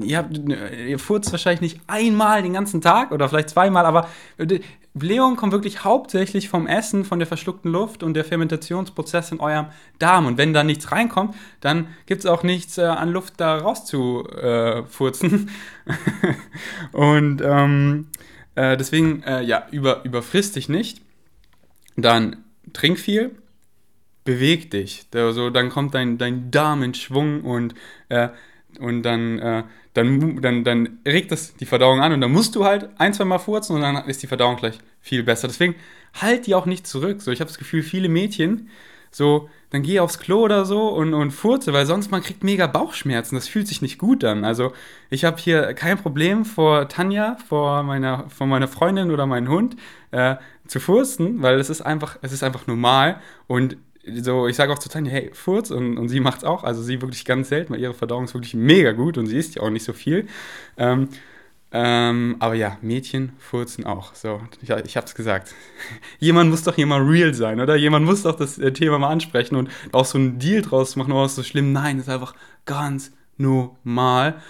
ihr, 0.01 0.17
habt, 0.17 0.37
ihr 0.37 0.99
furzt 0.99 1.31
wahrscheinlich 1.31 1.61
nicht 1.61 1.81
einmal 1.87 2.41
den 2.41 2.53
ganzen 2.53 2.81
Tag 2.81 3.11
oder 3.11 3.29
vielleicht 3.29 3.49
zweimal, 3.49 3.85
aber 3.85 4.07
Blähung 4.97 5.35
kommt 5.35 5.53
wirklich 5.53 5.83
hauptsächlich 5.83 6.49
vom 6.49 6.67
Essen, 6.67 7.05
von 7.05 7.19
der 7.19 7.27
verschluckten 7.27 7.71
Luft 7.71 8.03
und 8.03 8.13
der 8.13 8.25
Fermentationsprozess 8.25 9.31
in 9.31 9.39
eurem 9.39 9.67
Darm. 9.99 10.25
Und 10.25 10.37
wenn 10.37 10.53
da 10.53 10.63
nichts 10.63 10.91
reinkommt, 10.91 11.35
dann 11.61 11.87
gibt 12.05 12.21
es 12.21 12.25
auch 12.25 12.43
nichts 12.43 12.77
äh, 12.77 12.83
an 12.83 13.11
Luft 13.11 13.35
da 13.37 13.57
rauszufurzen. 13.57 15.49
Äh, 15.85 16.33
und 16.97 17.41
ähm, 17.43 18.07
äh, 18.55 18.77
deswegen, 18.77 19.23
äh, 19.23 19.43
ja, 19.43 19.67
über, 19.71 20.03
überfrisst 20.03 20.55
dich 20.55 20.69
nicht. 20.69 21.01
Dann 21.95 22.43
trink 22.73 22.99
viel, 22.99 23.35
beweg 24.23 24.71
dich. 24.71 25.07
Also, 25.13 25.49
dann 25.49 25.69
kommt 25.69 25.93
dein, 25.95 26.17
dein 26.17 26.51
Darm 26.51 26.83
in 26.83 26.93
Schwung 26.93 27.41
und 27.41 27.73
äh, 28.09 28.29
und 28.79 29.03
dann, 29.03 29.39
äh, 29.39 29.63
dann, 29.93 30.41
dann, 30.41 30.63
dann 30.63 30.99
regt 31.05 31.31
das 31.31 31.55
die 31.55 31.65
Verdauung 31.65 32.01
an 32.01 32.13
und 32.13 32.21
dann 32.21 32.31
musst 32.31 32.55
du 32.55 32.65
halt 32.65 32.89
ein, 32.97 33.13
zwei 33.13 33.25
Mal 33.25 33.39
furzen 33.39 33.75
und 33.75 33.81
dann 33.81 33.95
ist 34.07 34.21
die 34.23 34.27
Verdauung 34.27 34.57
gleich 34.57 34.79
viel 35.01 35.23
besser. 35.23 35.47
Deswegen 35.47 35.75
halt 36.13 36.47
die 36.47 36.55
auch 36.55 36.65
nicht 36.65 36.87
zurück. 36.87 37.21
So, 37.21 37.31
ich 37.31 37.39
habe 37.39 37.49
das 37.49 37.57
Gefühl, 37.57 37.83
viele 37.83 38.09
Mädchen, 38.09 38.69
so, 39.11 39.49
dann 39.69 39.83
geh 39.83 39.99
aufs 39.99 40.19
Klo 40.19 40.41
oder 40.43 40.65
so 40.65 40.89
und, 40.89 41.13
und 41.13 41.31
furze, 41.31 41.73
weil 41.73 41.85
sonst 41.85 42.11
man 42.11 42.21
kriegt 42.21 42.43
mega 42.43 42.67
Bauchschmerzen. 42.67 43.35
Das 43.35 43.47
fühlt 43.47 43.67
sich 43.67 43.81
nicht 43.81 43.97
gut 43.97 44.23
an. 44.23 44.45
Also 44.45 44.73
ich 45.09 45.25
habe 45.25 45.37
hier 45.37 45.73
kein 45.73 45.97
Problem 45.97 46.45
vor 46.45 46.87
Tanja, 46.87 47.37
vor 47.47 47.83
meiner, 47.83 48.29
vor 48.29 48.47
meiner 48.47 48.67
Freundin 48.67 49.11
oder 49.11 49.25
meinem 49.25 49.49
Hund 49.49 49.75
äh, 50.11 50.35
zu 50.67 50.79
furzen, 50.79 51.41
weil 51.41 51.59
es 51.59 51.69
ist 51.69 51.81
einfach, 51.81 52.17
es 52.21 52.31
ist 52.31 52.43
einfach 52.43 52.67
normal 52.67 53.21
und 53.47 53.77
so, 54.15 54.47
ich 54.47 54.55
sage 54.55 54.71
auch 54.71 54.79
zu 54.79 54.89
Tanja, 54.89 55.11
hey, 55.11 55.31
Furz 55.33 55.71
und, 55.71 55.97
und 55.97 56.09
sie 56.09 56.19
macht 56.19 56.39
es 56.39 56.43
auch, 56.43 56.63
also 56.63 56.81
sie 56.81 57.01
wirklich 57.01 57.25
ganz 57.25 57.49
selten, 57.49 57.73
weil 57.73 57.81
ihre 57.81 57.93
Verdauung 57.93 58.25
ist 58.25 58.33
wirklich 58.33 58.53
mega 58.53 58.91
gut 58.91 59.17
und 59.17 59.27
sie 59.27 59.37
isst 59.37 59.55
ja 59.55 59.61
auch 59.61 59.69
nicht 59.69 59.83
so 59.83 59.93
viel. 59.93 60.27
Ähm, 60.77 61.09
ähm, 61.71 62.37
aber 62.39 62.53
ja, 62.53 62.77
Mädchen 62.81 63.33
furzen 63.39 63.85
auch. 63.85 64.15
So, 64.15 64.41
ich, 64.61 64.69
ich 64.69 64.97
hab's 64.97 65.15
gesagt. 65.15 65.53
Jemand 66.19 66.49
muss 66.49 66.63
doch 66.63 66.75
hier 66.75 66.87
mal 66.87 67.01
real 67.01 67.33
sein, 67.33 67.59
oder? 67.59 67.75
Jemand 67.75 68.05
muss 68.05 68.23
doch 68.23 68.35
das 68.35 68.57
äh, 68.57 68.71
Thema 68.71 68.99
mal 68.99 69.09
ansprechen 69.09 69.55
und 69.55 69.69
auch 69.91 70.05
so 70.05 70.17
einen 70.17 70.39
Deal 70.39 70.61
draus 70.61 70.95
machen, 70.95 71.11
oh, 71.11 71.25
ist 71.25 71.35
so 71.35 71.43
schlimm. 71.43 71.73
Nein, 71.73 71.99
ist 71.99 72.09
einfach 72.09 72.35
ganz 72.65 73.11
normal. 73.37 74.41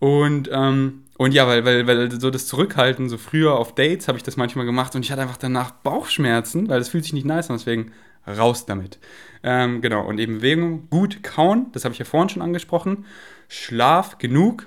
Und, 0.00 0.50
ähm, 0.52 1.04
und 1.16 1.32
ja, 1.32 1.46
weil, 1.46 1.64
weil, 1.64 1.86
weil 1.86 2.20
so 2.20 2.30
das 2.30 2.46
Zurückhalten, 2.46 3.08
so 3.08 3.18
früher 3.18 3.56
auf 3.56 3.74
Dates 3.74 4.08
habe 4.08 4.18
ich 4.18 4.24
das 4.24 4.36
manchmal 4.36 4.66
gemacht 4.66 4.94
und 4.94 5.04
ich 5.04 5.12
hatte 5.12 5.22
einfach 5.22 5.36
danach 5.36 5.70
Bauchschmerzen, 5.70 6.68
weil 6.68 6.78
das 6.78 6.88
fühlt 6.88 7.04
sich 7.04 7.12
nicht 7.12 7.26
nice 7.26 7.50
an, 7.50 7.56
deswegen 7.56 7.92
raus 8.36 8.66
damit. 8.66 8.98
Ähm, 9.42 9.80
genau, 9.80 10.06
und 10.06 10.18
eben 10.18 10.38
Bewegung, 10.38 10.88
gut 10.90 11.22
kauen, 11.22 11.66
das 11.72 11.84
habe 11.84 11.92
ich 11.92 11.98
ja 11.98 12.04
vorhin 12.04 12.28
schon 12.28 12.42
angesprochen. 12.42 13.06
Schlaf 13.48 14.18
genug, 14.18 14.66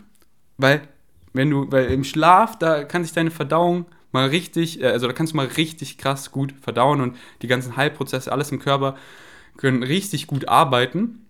weil 0.58 0.82
wenn 1.34 1.50
du, 1.50 1.71
weil 1.71 1.86
im 1.91 2.04
Schlaf, 2.04 2.58
da 2.58 2.84
kann 2.84 3.04
sich 3.04 3.13
deine 3.13 3.32
Verdauung 3.32 3.86
mal 4.12 4.28
richtig, 4.30 4.82
äh, 4.82 4.88
also 4.88 5.08
da 5.08 5.13
kannst 5.13 5.34
du 5.34 5.38
mal 5.38 5.47
richtig 5.47 5.97
krass 5.97 6.32
gut 6.32 6.54
verdauen 6.62 7.02
und 7.02 7.17
die 7.41 7.47
ganzen 7.47 7.78
Heilprozesse, 7.78 8.32
alles 8.32 8.52
im 8.52 8.60
Körper 8.60 8.95
können 9.58 9.84
richtig 9.84 10.28
gut 10.28 10.47
arbeiten. 10.47 11.26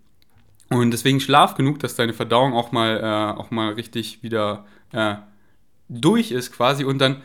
Und 0.69 0.91
deswegen 0.91 1.19
schlaf 1.19 1.55
genug, 1.55 1.79
dass 1.79 1.95
deine 1.95 2.13
Verdauung 2.13 2.53
auch 2.53 2.71
mal, 2.71 2.97
äh, 2.97 3.39
auch 3.39 3.51
mal 3.51 3.73
richtig 3.73 4.23
wieder 4.23 4.65
äh, 4.93 5.15
durch 5.89 6.31
ist 6.31 6.53
quasi 6.53 6.85
und 6.85 6.99
dann, 6.99 7.21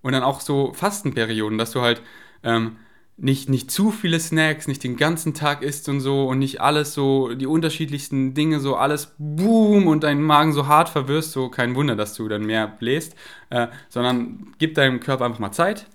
und 0.00 0.12
dann 0.12 0.22
auch 0.22 0.40
so 0.40 0.72
Fastenperioden, 0.72 1.58
dass 1.58 1.72
du 1.72 1.82
halt 1.82 2.00
ähm, 2.42 2.76
nicht, 3.18 3.48
nicht 3.48 3.70
zu 3.70 3.90
viele 3.90 4.20
Snacks, 4.20 4.68
nicht 4.68 4.84
den 4.84 4.96
ganzen 4.96 5.32
Tag 5.32 5.62
isst 5.62 5.88
und 5.88 6.00
so 6.00 6.28
und 6.28 6.38
nicht 6.38 6.60
alles 6.60 6.92
so, 6.92 7.34
die 7.34 7.46
unterschiedlichsten 7.46 8.34
Dinge, 8.34 8.60
so 8.60 8.76
alles 8.76 9.14
boom 9.18 9.86
und 9.86 10.04
deinen 10.04 10.22
Magen 10.22 10.52
so 10.52 10.66
hart 10.66 10.90
verwirrst, 10.90 11.32
so 11.32 11.48
kein 11.48 11.74
Wunder, 11.74 11.96
dass 11.96 12.14
du 12.14 12.28
dann 12.28 12.44
mehr 12.44 12.66
bläst, 12.66 13.14
äh, 13.48 13.68
sondern 13.88 14.54
gib 14.58 14.74
deinem 14.74 15.00
Körper 15.00 15.24
einfach 15.24 15.38
mal 15.38 15.52
Zeit, 15.52 15.86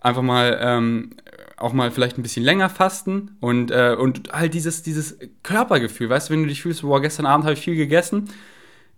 einfach 0.00 0.22
mal 0.22 0.58
ähm, 0.60 1.10
auch 1.56 1.72
mal 1.72 1.90
vielleicht 1.90 2.18
ein 2.18 2.22
bisschen 2.22 2.44
länger 2.44 2.68
fasten 2.68 3.36
und, 3.40 3.70
äh, 3.72 3.96
und 3.98 4.32
halt 4.32 4.54
dieses, 4.54 4.82
dieses 4.82 5.18
Körpergefühl, 5.42 6.08
weißt 6.08 6.28
du, 6.28 6.34
wenn 6.34 6.42
du 6.42 6.48
dich 6.48 6.62
fühlst, 6.62 6.82
boah, 6.82 7.00
gestern 7.00 7.26
Abend 7.26 7.44
habe 7.44 7.54
ich 7.54 7.60
viel 7.60 7.76
gegessen, 7.76 8.28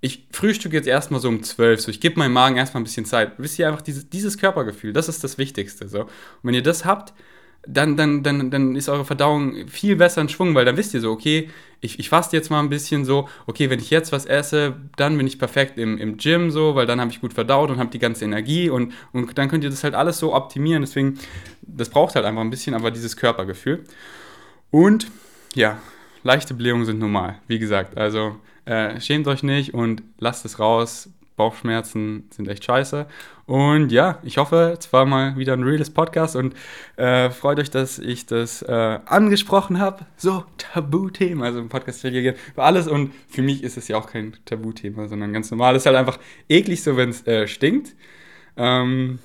ich 0.01 0.27
frühstücke 0.33 0.77
jetzt 0.77 0.87
erstmal 0.87 1.21
so 1.21 1.29
um 1.29 1.43
12, 1.43 1.81
so 1.81 1.91
ich 1.91 2.01
gebe 2.01 2.19
meinem 2.19 2.33
Magen 2.33 2.57
erstmal 2.57 2.83
ein 2.83 2.85
bisschen 2.85 3.05
Zeit. 3.05 3.33
Wisst 3.39 3.59
ihr 3.59 3.67
einfach, 3.67 3.83
dieses, 3.83 4.09
dieses 4.09 4.39
Körpergefühl, 4.39 4.93
das 4.93 5.09
ist 5.09 5.25
das 5.25 5.39
Wichtigste. 5.39 5.89
So. 5.89 6.03
Und 6.03 6.09
wenn 6.43 6.55
ihr 6.55 6.63
das 6.63 6.85
habt, 6.85 7.15
dann, 7.67 7.97
dann, 7.97 8.23
dann, 8.23 8.51
dann 8.51 8.77
ist 8.77 8.89
eure 8.89 9.05
Verdauung 9.05 9.69
viel 9.69 9.97
besser 9.97 10.21
in 10.21 10.29
Schwung, 10.29 10.55
weil 10.55 10.65
dann 10.65 10.77
wisst 10.77 10.95
ihr 10.95 11.01
so, 11.01 11.11
okay, 11.11 11.51
ich, 11.81 11.99
ich 11.99 12.09
faste 12.09 12.37
jetzt 12.37 12.51
mal 12.51 12.61
ein 12.61 12.71
bisschen 12.71 13.05
so, 13.05 13.29
okay, 13.47 13.71
wenn 13.71 13.79
ich 13.79 13.91
jetzt 13.91 14.11
was 14.11 14.27
esse, 14.27 14.77
dann 14.97 15.17
bin 15.17 15.27
ich 15.27 15.39
perfekt 15.39 15.79
im, 15.79 15.99
im 15.99 16.17
Gym 16.17 16.51
so, 16.51 16.75
weil 16.75 16.87
dann 16.87 17.01
habe 17.01 17.11
ich 17.11 17.21
gut 17.21 17.35
verdaut 17.35 17.71
und 17.71 17.79
habe 17.79 17.91
die 17.91 17.99
ganze 17.99 18.25
Energie 18.25 18.69
und, 18.71 18.93
und 19.13 19.37
dann 19.39 19.49
könnt 19.49 19.65
ihr 19.65 19.71
das 19.71 19.85
halt 19.85 19.95
alles 19.95 20.19
so 20.19 20.35
optimieren. 20.35 20.83
Deswegen, 20.83 21.19
das 21.63 21.91
braucht 21.91 22.15
halt 22.15 22.25
einfach 22.25 22.41
ein 22.41 22.51
bisschen, 22.51 22.75
aber 22.75 22.91
dieses 22.91 23.17
Körpergefühl. 23.17 23.85
Und 24.71 25.07
ja, 25.55 25.79
leichte 26.23 26.55
Blähungen 26.55 26.87
sind 26.87 26.99
normal, 26.99 27.39
wie 27.47 27.59
gesagt. 27.59 27.97
Also 27.97 28.37
äh, 28.65 29.01
schämt 29.01 29.27
euch 29.29 29.43
nicht 29.43 29.75
und 29.75 30.03
lasst 30.19 30.45
es 30.45 30.59
raus. 30.59 31.11
Bauchschmerzen 31.39 32.29
sind 32.31 32.49
echt 32.49 32.65
scheiße. 32.65 33.07
Und 33.47 33.91
ja, 33.91 34.19
ich 34.23 34.37
hoffe, 34.37 34.77
es 34.79 34.93
war 34.93 35.07
mal 35.07 35.39
wieder 35.39 35.55
ein 35.55 35.63
reales 35.63 35.89
Podcast 35.89 36.37
und 36.37 36.55
äh, 36.97 37.31
freut 37.31 37.59
euch, 37.59 37.71
dass 37.71 37.99
ich 37.99 38.27
das 38.27 38.61
äh, 38.61 38.99
angesprochen 39.07 39.79
habe. 39.79 40.05
So, 40.19 40.45
Tabuthema. 40.59 41.47
Also 41.47 41.61
ein 41.61 41.71
Podcast 41.71 42.03
für 42.03 42.35
alles 42.57 42.87
und 42.87 43.15
für 43.29 43.41
mich 43.41 43.63
ist 43.65 43.79
es 43.79 43.89
ja 43.89 43.97
auch 43.97 44.07
kein 44.07 44.37
Tabuthema, 44.45 45.09
sondern 45.09 45.33
ganz 45.33 45.51
normal. 45.51 45.75
Es 45.75 45.83
ist 45.83 45.87
halt 45.87 45.97
einfach 45.97 46.19
eklig 46.51 46.83
so, 46.83 46.99
wenn 46.99 47.09
es 47.09 47.27
äh, 47.27 47.49
stinkt. 47.49 47.95
Ähm, 48.59 49.19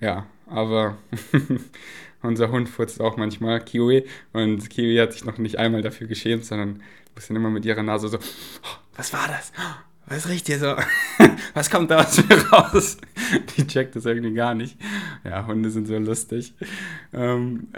ja, 0.00 0.24
aber 0.46 0.96
unser 2.22 2.50
Hund 2.50 2.68
furzt 2.68 3.00
auch 3.00 3.18
manchmal, 3.18 3.60
Kiwi. 3.60 4.06
Und 4.32 4.70
Kiwi 4.70 4.96
hat 4.96 5.12
sich 5.12 5.24
noch 5.24 5.36
nicht 5.36 5.58
einmal 5.58 5.82
dafür 5.82 6.06
geschämt, 6.06 6.46
sondern 6.46 6.82
muss 7.14 7.28
dann 7.28 7.36
immer 7.36 7.50
mit 7.50 7.66
ihrer 7.66 7.82
Nase 7.82 8.08
so, 8.08 8.16
oh, 8.18 8.76
was 8.96 9.12
war 9.12 9.28
das? 9.28 9.52
Was 10.10 10.28
riecht 10.28 10.48
hier 10.48 10.58
so? 10.58 10.74
was 11.54 11.70
kommt 11.70 11.90
da 11.90 12.00
aus 12.00 12.16
mir 12.16 12.36
raus? 12.48 12.98
Die 13.56 13.66
checkt 13.66 13.94
das 13.94 14.06
irgendwie 14.06 14.34
gar 14.34 14.54
nicht. 14.54 14.76
Ja, 15.24 15.46
Hunde 15.46 15.70
sind 15.70 15.86
so 15.86 15.96
lustig. 15.98 16.52
Ähm, 17.14 17.68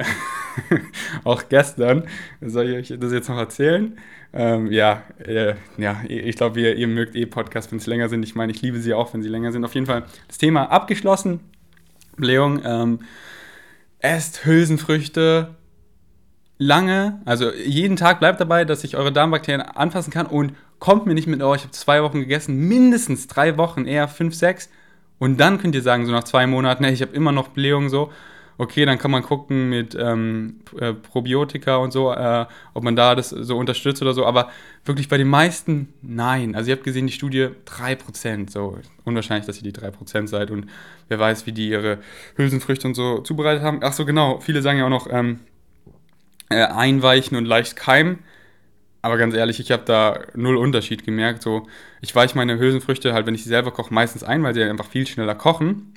auch 1.25 1.43
gestern, 1.51 2.05
soll 2.41 2.71
ich 2.71 2.93
euch 2.93 2.99
das 2.99 3.13
jetzt 3.13 3.29
noch 3.29 3.37
erzählen? 3.37 3.99
Ähm, 4.33 4.73
ja, 4.73 5.03
äh, 5.19 5.55
ja, 5.77 6.01
ich 6.09 6.37
glaube, 6.37 6.59
ihr, 6.59 6.75
ihr 6.75 6.89
mögt 6.89 7.15
eh 7.15 7.27
Podcasts, 7.27 7.71
wenn 7.71 7.81
sie 7.81 7.91
länger 7.91 8.09
sind. 8.09 8.23
Ich 8.23 8.35
meine, 8.35 8.51
ich 8.51 8.63
liebe 8.63 8.81
sie 8.81 8.95
auch, 8.95 9.13
wenn 9.13 9.23
sie 9.23 9.29
länger 9.29 9.53
sind. 9.53 9.63
Auf 9.67 9.75
jeden 9.75 9.87
Fall 9.87 10.05
das 10.27 10.39
Thema 10.39 10.71
abgeschlossen. 10.71 11.41
Blähung. 12.17 12.63
Ähm, 12.65 13.01
esst 13.99 14.47
Hülsenfrüchte, 14.47 15.55
lange, 16.57 17.21
also 17.25 17.53
jeden 17.53 17.97
Tag 17.97 18.21
bleibt 18.21 18.41
dabei, 18.41 18.65
dass 18.65 18.85
ich 18.85 18.97
eure 18.97 19.13
Darmbakterien 19.13 19.61
anfassen 19.61 20.11
kann 20.11 20.27
und 20.27 20.55
kommt 20.83 21.07
mir 21.07 21.15
nicht 21.15 21.29
mit, 21.29 21.41
oh, 21.45 21.55
ich 21.55 21.63
habe 21.63 21.71
zwei 21.71 22.03
Wochen 22.03 22.19
gegessen, 22.19 22.67
mindestens 22.67 23.29
drei 23.29 23.57
Wochen, 23.57 23.87
eher 23.87 24.09
fünf, 24.09 24.35
sechs. 24.35 24.69
Und 25.21 25.39
dann 25.39 25.59
könnt 25.59 25.77
ihr 25.77 25.81
sagen, 25.81 26.07
so 26.07 26.11
nach 26.11 26.25
zwei 26.25 26.45
Monaten, 26.49 26.83
ich 26.83 27.03
habe 27.03 27.15
immer 27.15 27.31
noch 27.31 27.51
Blähung 27.51 27.89
so. 27.89 28.11
Okay, 28.59 28.85
dann 28.85 28.99
kann 28.99 29.13
man 29.13 29.23
gucken 29.23 29.69
mit 29.69 29.95
ähm, 29.95 30.57
äh, 30.81 30.93
Probiotika 30.93 31.77
und 31.77 31.93
so, 31.93 32.13
äh, 32.13 32.47
ob 32.75 32.83
man 32.83 32.97
da 32.97 33.15
das 33.15 33.31
so 33.31 33.59
unterstützt 33.59 34.03
oder 34.03 34.13
so. 34.13 34.27
Aber 34.27 34.51
wirklich 34.85 35.09
bei 35.09 35.19
den 35.19 35.29
meisten, 35.29 35.95
nein. 36.03 36.57
Also 36.57 36.71
ihr 36.71 36.75
habt 36.75 36.85
gesehen, 36.85 37.07
die 37.07 37.13
Studie 37.13 37.51
3%. 37.65 38.51
So 38.51 38.77
unwahrscheinlich, 39.05 39.47
dass 39.47 39.63
ihr 39.63 39.73
die 39.73 39.79
3% 39.79 40.27
seid. 40.27 40.51
Und 40.51 40.67
wer 41.07 41.21
weiß, 41.21 41.47
wie 41.47 41.53
die 41.53 41.69
ihre 41.69 41.99
Hülsenfrüchte 42.35 42.89
und 42.89 42.95
so 42.95 43.19
zubereitet 43.19 43.63
haben. 43.63 43.79
Ach 43.85 43.93
so, 43.93 44.05
genau. 44.05 44.41
Viele 44.41 44.63
sagen 44.63 44.81
ja 44.81 44.87
auch 44.87 44.91
noch 44.91 45.07
ähm, 45.09 45.39
äh, 46.49 46.65
einweichen 46.65 47.37
und 47.37 47.45
leicht 47.45 47.77
keimen. 47.77 48.19
Aber 49.03 49.19
ganz 49.19 49.35
ehrlich, 49.35 49.59
ich 49.59 49.73
habe 49.73 49.83
da 49.85 50.21
null 50.35 50.57
Unterschied 50.57 51.05
gemerkt. 51.05 51.43
So, 51.43 51.67
ich 52.01 52.15
weiche 52.15 52.37
meine 52.37 52.59
Hülsenfrüchte 52.59 53.13
halt, 53.13 53.27
wenn 53.27 53.35
ich 53.35 53.43
sie 53.43 53.49
selber 53.49 53.73
koche, 53.73 53.93
meistens 53.93 54.23
ein, 54.23 54.43
weil 54.45 54.55
sie 54.55 54.63
einfach 54.63 54.87
viel 54.87 55.07
schneller 55.07 55.35
kochen. 55.35 55.95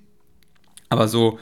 Aber 0.89 1.07
so 1.07 1.39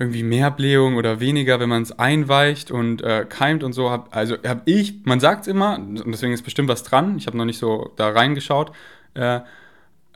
irgendwie 0.00 0.22
mehr 0.22 0.50
Blähung 0.50 0.96
oder 0.96 1.20
weniger, 1.20 1.60
wenn 1.60 1.68
man 1.68 1.82
es 1.82 1.98
einweicht 1.98 2.70
und 2.70 3.02
äh, 3.02 3.26
keimt 3.28 3.64
und 3.64 3.72
so, 3.72 3.90
hab, 3.90 4.14
also 4.14 4.36
habe 4.46 4.62
ich, 4.64 5.04
man 5.04 5.18
sagt 5.18 5.42
es 5.42 5.48
immer, 5.48 5.76
und 5.76 6.04
deswegen 6.06 6.32
ist 6.32 6.42
bestimmt 6.42 6.68
was 6.68 6.82
dran. 6.82 7.16
Ich 7.16 7.26
habe 7.26 7.36
noch 7.36 7.44
nicht 7.44 7.58
so 7.58 7.92
da 7.96 8.10
reingeschaut. 8.10 8.72
Äh, 9.14 9.40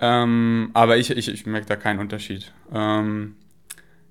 ähm, 0.00 0.70
aber 0.74 0.96
ich, 0.96 1.10
ich, 1.10 1.28
ich 1.28 1.46
merke 1.46 1.66
da 1.66 1.76
keinen 1.76 2.00
Unterschied. 2.00 2.52
Ähm, 2.72 3.36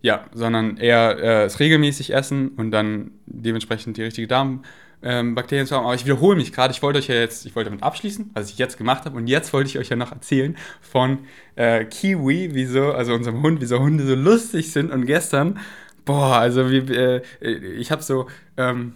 ja, 0.01 0.25
sondern 0.33 0.77
eher 0.77 1.17
äh, 1.19 1.43
es 1.43 1.59
regelmäßig 1.59 2.13
essen 2.13 2.49
und 2.49 2.71
dann 2.71 3.11
dementsprechend 3.25 3.97
die 3.97 4.03
richtige 4.03 4.27
Darm 4.27 4.63
ähm, 5.03 5.35
Bakterien 5.35 5.67
zu 5.67 5.75
haben. 5.75 5.85
Aber 5.85 5.95
ich 5.95 6.05
wiederhole 6.05 6.37
mich 6.37 6.51
gerade, 6.51 6.73
ich 6.73 6.81
wollte 6.81 6.99
euch 6.99 7.07
ja 7.07 7.15
jetzt, 7.15 7.45
ich 7.45 7.55
wollte 7.55 7.69
damit 7.69 7.83
abschließen, 7.83 8.31
was 8.33 8.49
ich 8.49 8.57
jetzt 8.57 8.77
gemacht 8.77 9.05
habe. 9.05 9.17
Und 9.17 9.27
jetzt 9.27 9.53
wollte 9.53 9.69
ich 9.69 9.79
euch 9.79 9.89
ja 9.89 9.95
noch 9.95 10.11
erzählen 10.11 10.55
von 10.81 11.19
äh, 11.55 11.85
Kiwi, 11.85 12.49
wieso, 12.53 12.91
also 12.91 13.13
unserem 13.13 13.41
Hund, 13.41 13.61
wieso 13.61 13.79
Hunde 13.79 14.05
so 14.05 14.15
lustig 14.15 14.71
sind. 14.71 14.91
Und 14.91 15.05
gestern, 15.05 15.59
boah, 16.05 16.37
also 16.37 16.69
wie, 16.69 16.77
äh, 16.93 17.21
ich 17.39 17.91
habe 17.91 18.03
so, 18.03 18.27
ähm, 18.57 18.93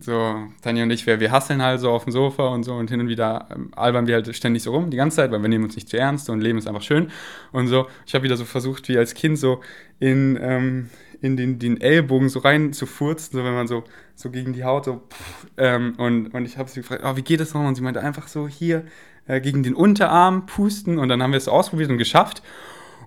so, 0.00 0.36
Tanja 0.62 0.84
und 0.84 0.90
ich, 0.90 1.06
wir, 1.06 1.20
wir 1.20 1.30
hasseln 1.30 1.62
halt 1.62 1.80
so 1.80 1.90
auf 1.90 2.04
dem 2.04 2.12
Sofa 2.12 2.48
und 2.48 2.64
so 2.64 2.74
und 2.74 2.90
hin 2.90 3.00
und 3.00 3.08
wieder 3.08 3.48
ähm, 3.54 3.70
albern 3.76 4.06
wir 4.06 4.14
halt 4.14 4.34
ständig 4.34 4.62
so 4.62 4.72
rum, 4.72 4.90
die 4.90 4.96
ganze 4.96 5.16
Zeit, 5.16 5.30
weil 5.30 5.42
wir 5.42 5.48
nehmen 5.48 5.64
uns 5.64 5.76
nicht 5.76 5.88
zu 5.88 5.98
ernst 5.98 6.30
und 6.30 6.40
Leben 6.40 6.58
ist 6.58 6.66
einfach 6.66 6.82
schön 6.82 7.10
und 7.52 7.68
so. 7.68 7.86
Ich 8.06 8.14
habe 8.14 8.24
wieder 8.24 8.36
so 8.36 8.44
versucht, 8.44 8.88
wie 8.88 8.96
als 8.96 9.14
Kind 9.14 9.38
so 9.38 9.60
in, 9.98 10.38
ähm, 10.40 10.90
in 11.20 11.36
den, 11.36 11.58
den 11.58 11.80
Ellbogen 11.80 12.28
so 12.28 12.38
rein 12.40 12.72
zu 12.72 12.86
furzen, 12.86 13.36
so 13.36 13.44
wenn 13.44 13.54
man 13.54 13.66
so, 13.66 13.84
so 14.14 14.30
gegen 14.30 14.52
die 14.52 14.64
Haut 14.64 14.84
so. 14.84 15.02
Pff, 15.10 15.46
ähm, 15.56 15.94
und, 15.98 16.28
und 16.28 16.44
ich 16.44 16.58
habe 16.58 16.68
sie 16.68 16.80
gefragt, 16.80 17.02
oh, 17.04 17.16
wie 17.16 17.22
geht 17.22 17.40
das 17.40 17.54
nochmal? 17.54 17.68
Und 17.68 17.74
sie 17.74 17.82
meinte 17.82 18.00
einfach 18.00 18.28
so 18.28 18.46
hier 18.46 18.84
äh, 19.26 19.40
gegen 19.40 19.62
den 19.62 19.74
Unterarm 19.74 20.46
pusten 20.46 20.98
und 20.98 21.08
dann 21.08 21.22
haben 21.22 21.32
wir 21.32 21.38
es 21.38 21.48
ausprobiert 21.48 21.90
und 21.90 21.98
geschafft. 21.98 22.42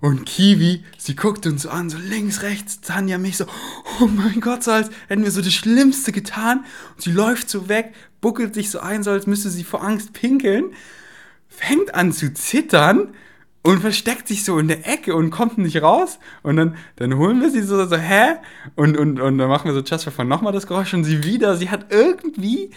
Und 0.01 0.25
Kiwi, 0.25 0.83
sie 0.97 1.15
guckt 1.15 1.45
uns 1.45 1.61
so 1.61 1.69
an, 1.69 1.89
so 1.89 1.97
links, 1.99 2.41
rechts, 2.41 2.81
Tanja 2.81 3.19
mich 3.19 3.37
so, 3.37 3.45
oh 4.01 4.07
mein 4.07 4.41
Gott, 4.41 4.63
so 4.63 4.71
als 4.71 4.89
hätten 5.07 5.23
wir 5.23 5.29
so 5.29 5.41
das 5.41 5.53
Schlimmste 5.53 6.11
getan. 6.11 6.65
Und 6.95 7.01
sie 7.03 7.11
läuft 7.11 7.49
so 7.49 7.69
weg, 7.69 7.93
buckelt 8.19 8.55
sich 8.55 8.71
so 8.71 8.79
ein, 8.79 9.03
so 9.03 9.11
als 9.11 9.27
müsste 9.27 9.51
sie 9.51 9.63
vor 9.63 9.83
Angst 9.83 10.13
pinkeln, 10.13 10.73
fängt 11.47 11.93
an 11.93 12.11
zu 12.11 12.33
zittern 12.33 13.13
und 13.63 13.79
versteckt 13.79 14.27
sich 14.27 14.43
so 14.43 14.57
in 14.57 14.67
der 14.67 14.87
Ecke 14.87 15.15
und 15.15 15.29
kommt 15.29 15.57
nicht 15.57 15.81
raus. 15.81 16.19
Und 16.41 16.55
dann, 16.55 16.75
dann 16.95 17.17
holen 17.17 17.41
wir 17.41 17.51
sie 17.51 17.61
so, 17.61 17.85
so 17.85 17.95
hä? 17.95 18.35
Und, 18.75 18.97
und, 18.97 19.19
und 19.19 19.37
dann 19.37 19.49
machen 19.49 19.73
wir 19.73 19.73
so 19.73 19.97
for 19.97 20.11
Fun 20.11 20.27
nochmal 20.27 20.53
das 20.53 20.67
Geräusch 20.67 20.93
und 20.93 21.03
sie 21.03 21.23
wieder. 21.23 21.55
Sie 21.55 21.69
hat 21.69 21.87
irgendwie. 21.89 22.71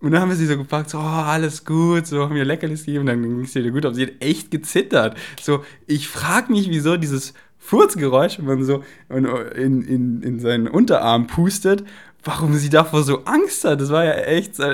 Und 0.00 0.12
dann 0.12 0.22
haben 0.22 0.30
wir 0.30 0.36
sie 0.36 0.46
so 0.46 0.56
gepackt, 0.56 0.88
so, 0.88 0.98
oh, 0.98 1.02
alles 1.02 1.66
gut, 1.66 2.06
so 2.06 2.22
haben 2.22 2.34
wir 2.34 2.46
Leckerlis 2.46 2.86
gegeben, 2.86 3.04
dann 3.04 3.22
ging 3.22 3.40
es 3.42 3.54
wieder 3.54 3.70
gut, 3.70 3.84
aber 3.84 3.94
sie 3.94 4.04
hat 4.04 4.12
echt 4.20 4.50
gezittert. 4.50 5.14
So, 5.38 5.62
ich 5.86 6.08
frage 6.08 6.50
mich, 6.50 6.70
wieso 6.70 6.96
dieses 6.96 7.34
Furzgeräusch, 7.58 8.38
wenn 8.38 8.46
man 8.46 8.64
so 8.64 8.82
in, 9.10 9.82
in, 9.82 10.22
in 10.22 10.40
seinen 10.40 10.68
Unterarm 10.68 11.26
pustet, 11.26 11.84
warum 12.24 12.54
sie 12.54 12.70
davor 12.70 13.02
so 13.02 13.24
Angst 13.24 13.64
hat. 13.64 13.80
Das 13.80 13.90
war 13.90 14.04
ja 14.04 14.12
echt 14.12 14.56
so, 14.56 14.64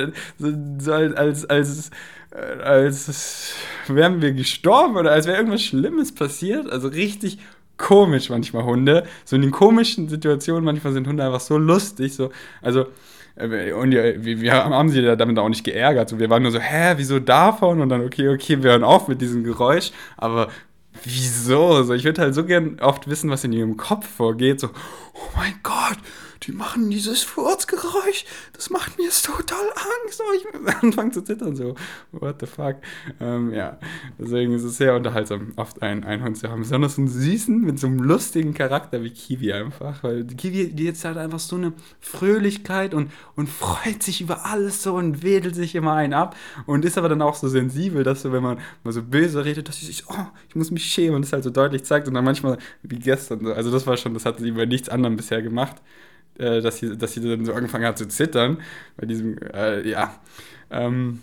so 0.79 0.93
als, 0.93 1.45
als, 1.45 1.91
als 2.63 3.55
wären 3.89 4.21
wir 4.21 4.33
gestorben 4.33 4.97
oder 4.97 5.13
als 5.13 5.27
wäre 5.27 5.37
irgendwas 5.37 5.63
Schlimmes 5.63 6.15
passiert. 6.15 6.71
Also 6.71 6.89
richtig 6.89 7.39
komisch 7.77 8.31
manchmal 8.31 8.65
Hunde. 8.65 9.05
So 9.25 9.37
in 9.37 9.43
den 9.43 9.51
komischen 9.51 10.09
Situationen 10.09 10.65
manchmal 10.65 10.93
sind 10.93 11.07
Hunde 11.07 11.25
einfach 11.25 11.41
so 11.41 11.59
lustig. 11.59 12.15
So, 12.15 12.31
also 12.63 12.87
äh, 13.37 13.73
und 13.73 13.91
wir, 13.91 14.25
wir 14.25 14.53
haben 14.53 14.89
sie 14.89 15.03
damit 15.17 15.39
auch 15.39 15.49
nicht 15.49 15.65
geärgert. 15.65 16.09
So, 16.09 16.19
wir 16.19 16.31
waren 16.31 16.43
nur 16.43 16.53
so, 16.53 16.59
hä, 16.59 16.95
wieso 16.97 17.19
davon? 17.19 17.81
Und 17.81 17.89
dann, 17.89 18.05
okay, 18.05 18.29
okay, 18.29 18.63
wir 18.63 18.73
hören 18.73 18.85
auf 18.85 19.09
mit 19.09 19.21
diesem 19.21 19.45
Geräusch. 19.45 19.93
Aber 20.17 20.49
wieso? 21.05 21.83
So, 21.83 21.95
ich 21.95 22.05
würde 22.05 22.23
halt 22.23 22.35
so 22.35 22.45
gern 22.45 22.79
oft 22.81 23.09
wissen, 23.09 23.31
was 23.31 23.45
in 23.45 23.53
ihrem 23.53 23.77
Kopf 23.77 24.07
vorgeht. 24.07 24.61
So, 24.61 24.69
oh 25.15 25.37
mein 25.37 25.55
Gott, 25.63 25.99
die 26.47 26.53
machen 26.53 26.91
dieses 26.91 27.23
Furzgeräusch, 27.23 28.25
das 28.53 28.71
macht 28.71 28.97
mir 28.99 29.05
jetzt 29.05 29.27
total 29.27 29.67
Angst. 29.71 30.21
Oh, 30.21 30.33
ich 30.35 30.75
anfange 30.83 31.11
zu 31.11 31.23
zittern, 31.23 31.57
so, 31.57 31.75
what 32.13 32.37
the 32.41 32.47
fuck. 32.47 32.77
Ähm, 33.21 33.53
ja, 33.53 33.79
deswegen 34.19 34.53
ist 34.53 34.63
es 34.63 34.77
sehr 34.77 34.95
unterhaltsam, 34.95 35.53
oft 35.57 35.83
einen, 35.83 36.07
Hund 36.23 36.39
zu 36.39 36.49
haben. 36.49 36.61
Besonders 36.61 36.99
einen 36.99 37.09
süßen, 37.09 37.61
mit 37.61 37.79
so 37.79 37.89
einem 37.89 37.99
lustigen 37.99 38.55
Charakter 38.55 39.03
wie 39.03 39.11
Kiwi 39.11 39.53
einfach. 39.53 40.03
Weil 40.05 40.25
Kiwi, 40.25 40.69
die 40.73 40.85
jetzt 40.85 41.05
halt 41.05 41.17
einfach 41.17 41.41
so 41.41 41.57
eine 41.57 41.73
Fröhlichkeit 42.01 42.95
und, 42.95 43.11
und 43.35 43.49
freut 43.49 44.03
sich 44.03 44.21
über 44.21 44.47
alles 44.47 44.83
so 44.83 44.95
und 44.95 45.23
wedelt 45.23 45.55
sich 45.55 45.75
immer 45.75 45.95
einen 45.95 46.15
ab 46.15 46.37
und 46.67 46.85
ist 46.85 46.97
aber 46.97 47.09
dann 47.09 47.23
auch 47.23 47.35
so 47.35 47.49
sensibel, 47.49 48.05
dass 48.05 48.23
so, 48.23 48.33
wenn 48.33 48.43
man 48.43 48.59
mal 48.85 48.93
so 48.93 49.03
böse 49.03 49.45
redet, 49.45 49.69
dass 49.69 49.81
sie 49.81 49.87
sich, 49.87 50.05
oh, 50.09 50.27
ich 50.49 50.55
muss 50.55 50.71
mich 50.71 50.85
schämen 50.85 51.17
und 51.17 51.23
das 51.23 51.33
halt 51.33 51.45
so 51.45 51.51
deutlich 51.51 51.85
zeigt 51.85 52.07
und 52.07 52.15
dann 52.15 52.25
manchmal, 52.25 52.59
wie 52.83 52.99
gestern, 52.99 53.47
also 53.49 53.71
das 53.71 53.87
war 53.87 53.97
schon, 53.97 54.15
das 54.15 54.25
hat 54.25 54.39
sie 54.39 54.53
bei 54.53 54.67
nichts 54.67 54.89
anderem 54.89 55.17
bisher 55.17 55.43
gemacht 55.43 55.77
äh, 56.39 56.61
dass, 56.61 56.79
sie, 56.79 56.97
dass 56.97 57.13
sie 57.13 57.21
dann 57.21 57.45
so 57.45 57.53
angefangen 57.53 57.85
hat 57.85 57.99
zu 57.99 58.09
zittern. 58.09 58.59
Bei 58.97 59.07
diesem, 59.07 59.39
äh, 59.39 59.89
ja. 59.89 60.19
Ähm, 60.71 61.21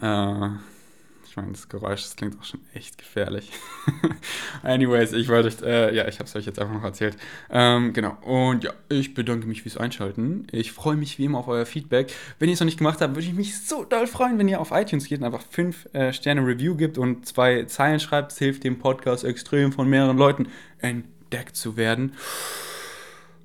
äh, 0.00 0.48
ich 1.36 1.42
meine, 1.42 1.52
das 1.52 1.68
Geräusch, 1.68 2.02
das 2.02 2.16
klingt 2.16 2.40
auch 2.40 2.44
schon 2.44 2.60
echt 2.72 2.96
gefährlich. 2.96 3.52
Anyways, 4.62 5.12
ich 5.12 5.28
wollte 5.28 5.48
euch, 5.48 5.60
äh, 5.62 5.94
ja, 5.94 6.08
ich 6.08 6.14
habe 6.14 6.24
es 6.24 6.34
euch 6.34 6.46
jetzt 6.46 6.58
einfach 6.58 6.72
noch 6.72 6.82
erzählt. 6.82 7.14
Ähm, 7.50 7.92
genau, 7.92 8.16
und 8.22 8.64
ja, 8.64 8.72
ich 8.88 9.12
bedanke 9.12 9.46
mich 9.46 9.60
fürs 9.60 9.76
Einschalten. 9.76 10.46
Ich 10.50 10.72
freue 10.72 10.96
mich 10.96 11.18
wie 11.18 11.26
immer 11.26 11.36
auf 11.36 11.48
euer 11.48 11.66
Feedback. 11.66 12.10
Wenn 12.38 12.48
ihr 12.48 12.54
es 12.54 12.60
noch 12.60 12.64
nicht 12.64 12.78
gemacht 12.78 13.02
habt, 13.02 13.16
würde 13.16 13.26
ich 13.26 13.34
mich 13.34 13.60
so 13.60 13.84
doll 13.84 14.06
freuen, 14.06 14.38
wenn 14.38 14.48
ihr 14.48 14.62
auf 14.62 14.70
iTunes 14.70 15.08
geht 15.08 15.18
und 15.18 15.26
einfach 15.26 15.42
5 15.42 15.94
äh, 15.94 16.14
Sterne 16.14 16.40
Review 16.40 16.74
gibt 16.74 16.96
und 16.96 17.26
zwei 17.26 17.64
Zeilen 17.64 18.00
schreibt. 18.00 18.32
Es 18.32 18.38
hilft 18.38 18.64
dem 18.64 18.78
Podcast 18.78 19.22
extrem 19.22 19.72
von 19.72 19.90
mehreren 19.90 20.16
Leuten 20.16 20.48
entdeckt 20.78 21.54
zu 21.54 21.76
werden. 21.76 22.14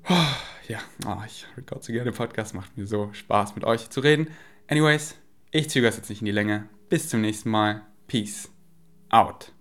Ja, 0.68 0.78
oh, 1.06 1.16
ich 1.26 1.46
record 1.56 1.82
so 1.82 1.92
gerne 1.92 2.12
Podcast, 2.12 2.54
macht 2.54 2.76
mir 2.76 2.86
so 2.86 3.12
Spaß 3.12 3.54
mit 3.54 3.64
euch 3.64 3.90
zu 3.90 4.00
reden. 4.00 4.28
Anyways, 4.68 5.16
ich 5.50 5.68
zögere 5.70 5.90
es 5.90 5.96
jetzt 5.96 6.08
nicht 6.08 6.22
in 6.22 6.26
die 6.26 6.32
Länge. 6.32 6.68
Bis 6.88 7.08
zum 7.08 7.20
nächsten 7.20 7.50
Mal. 7.50 7.82
Peace 8.06 8.50
out. 9.10 9.52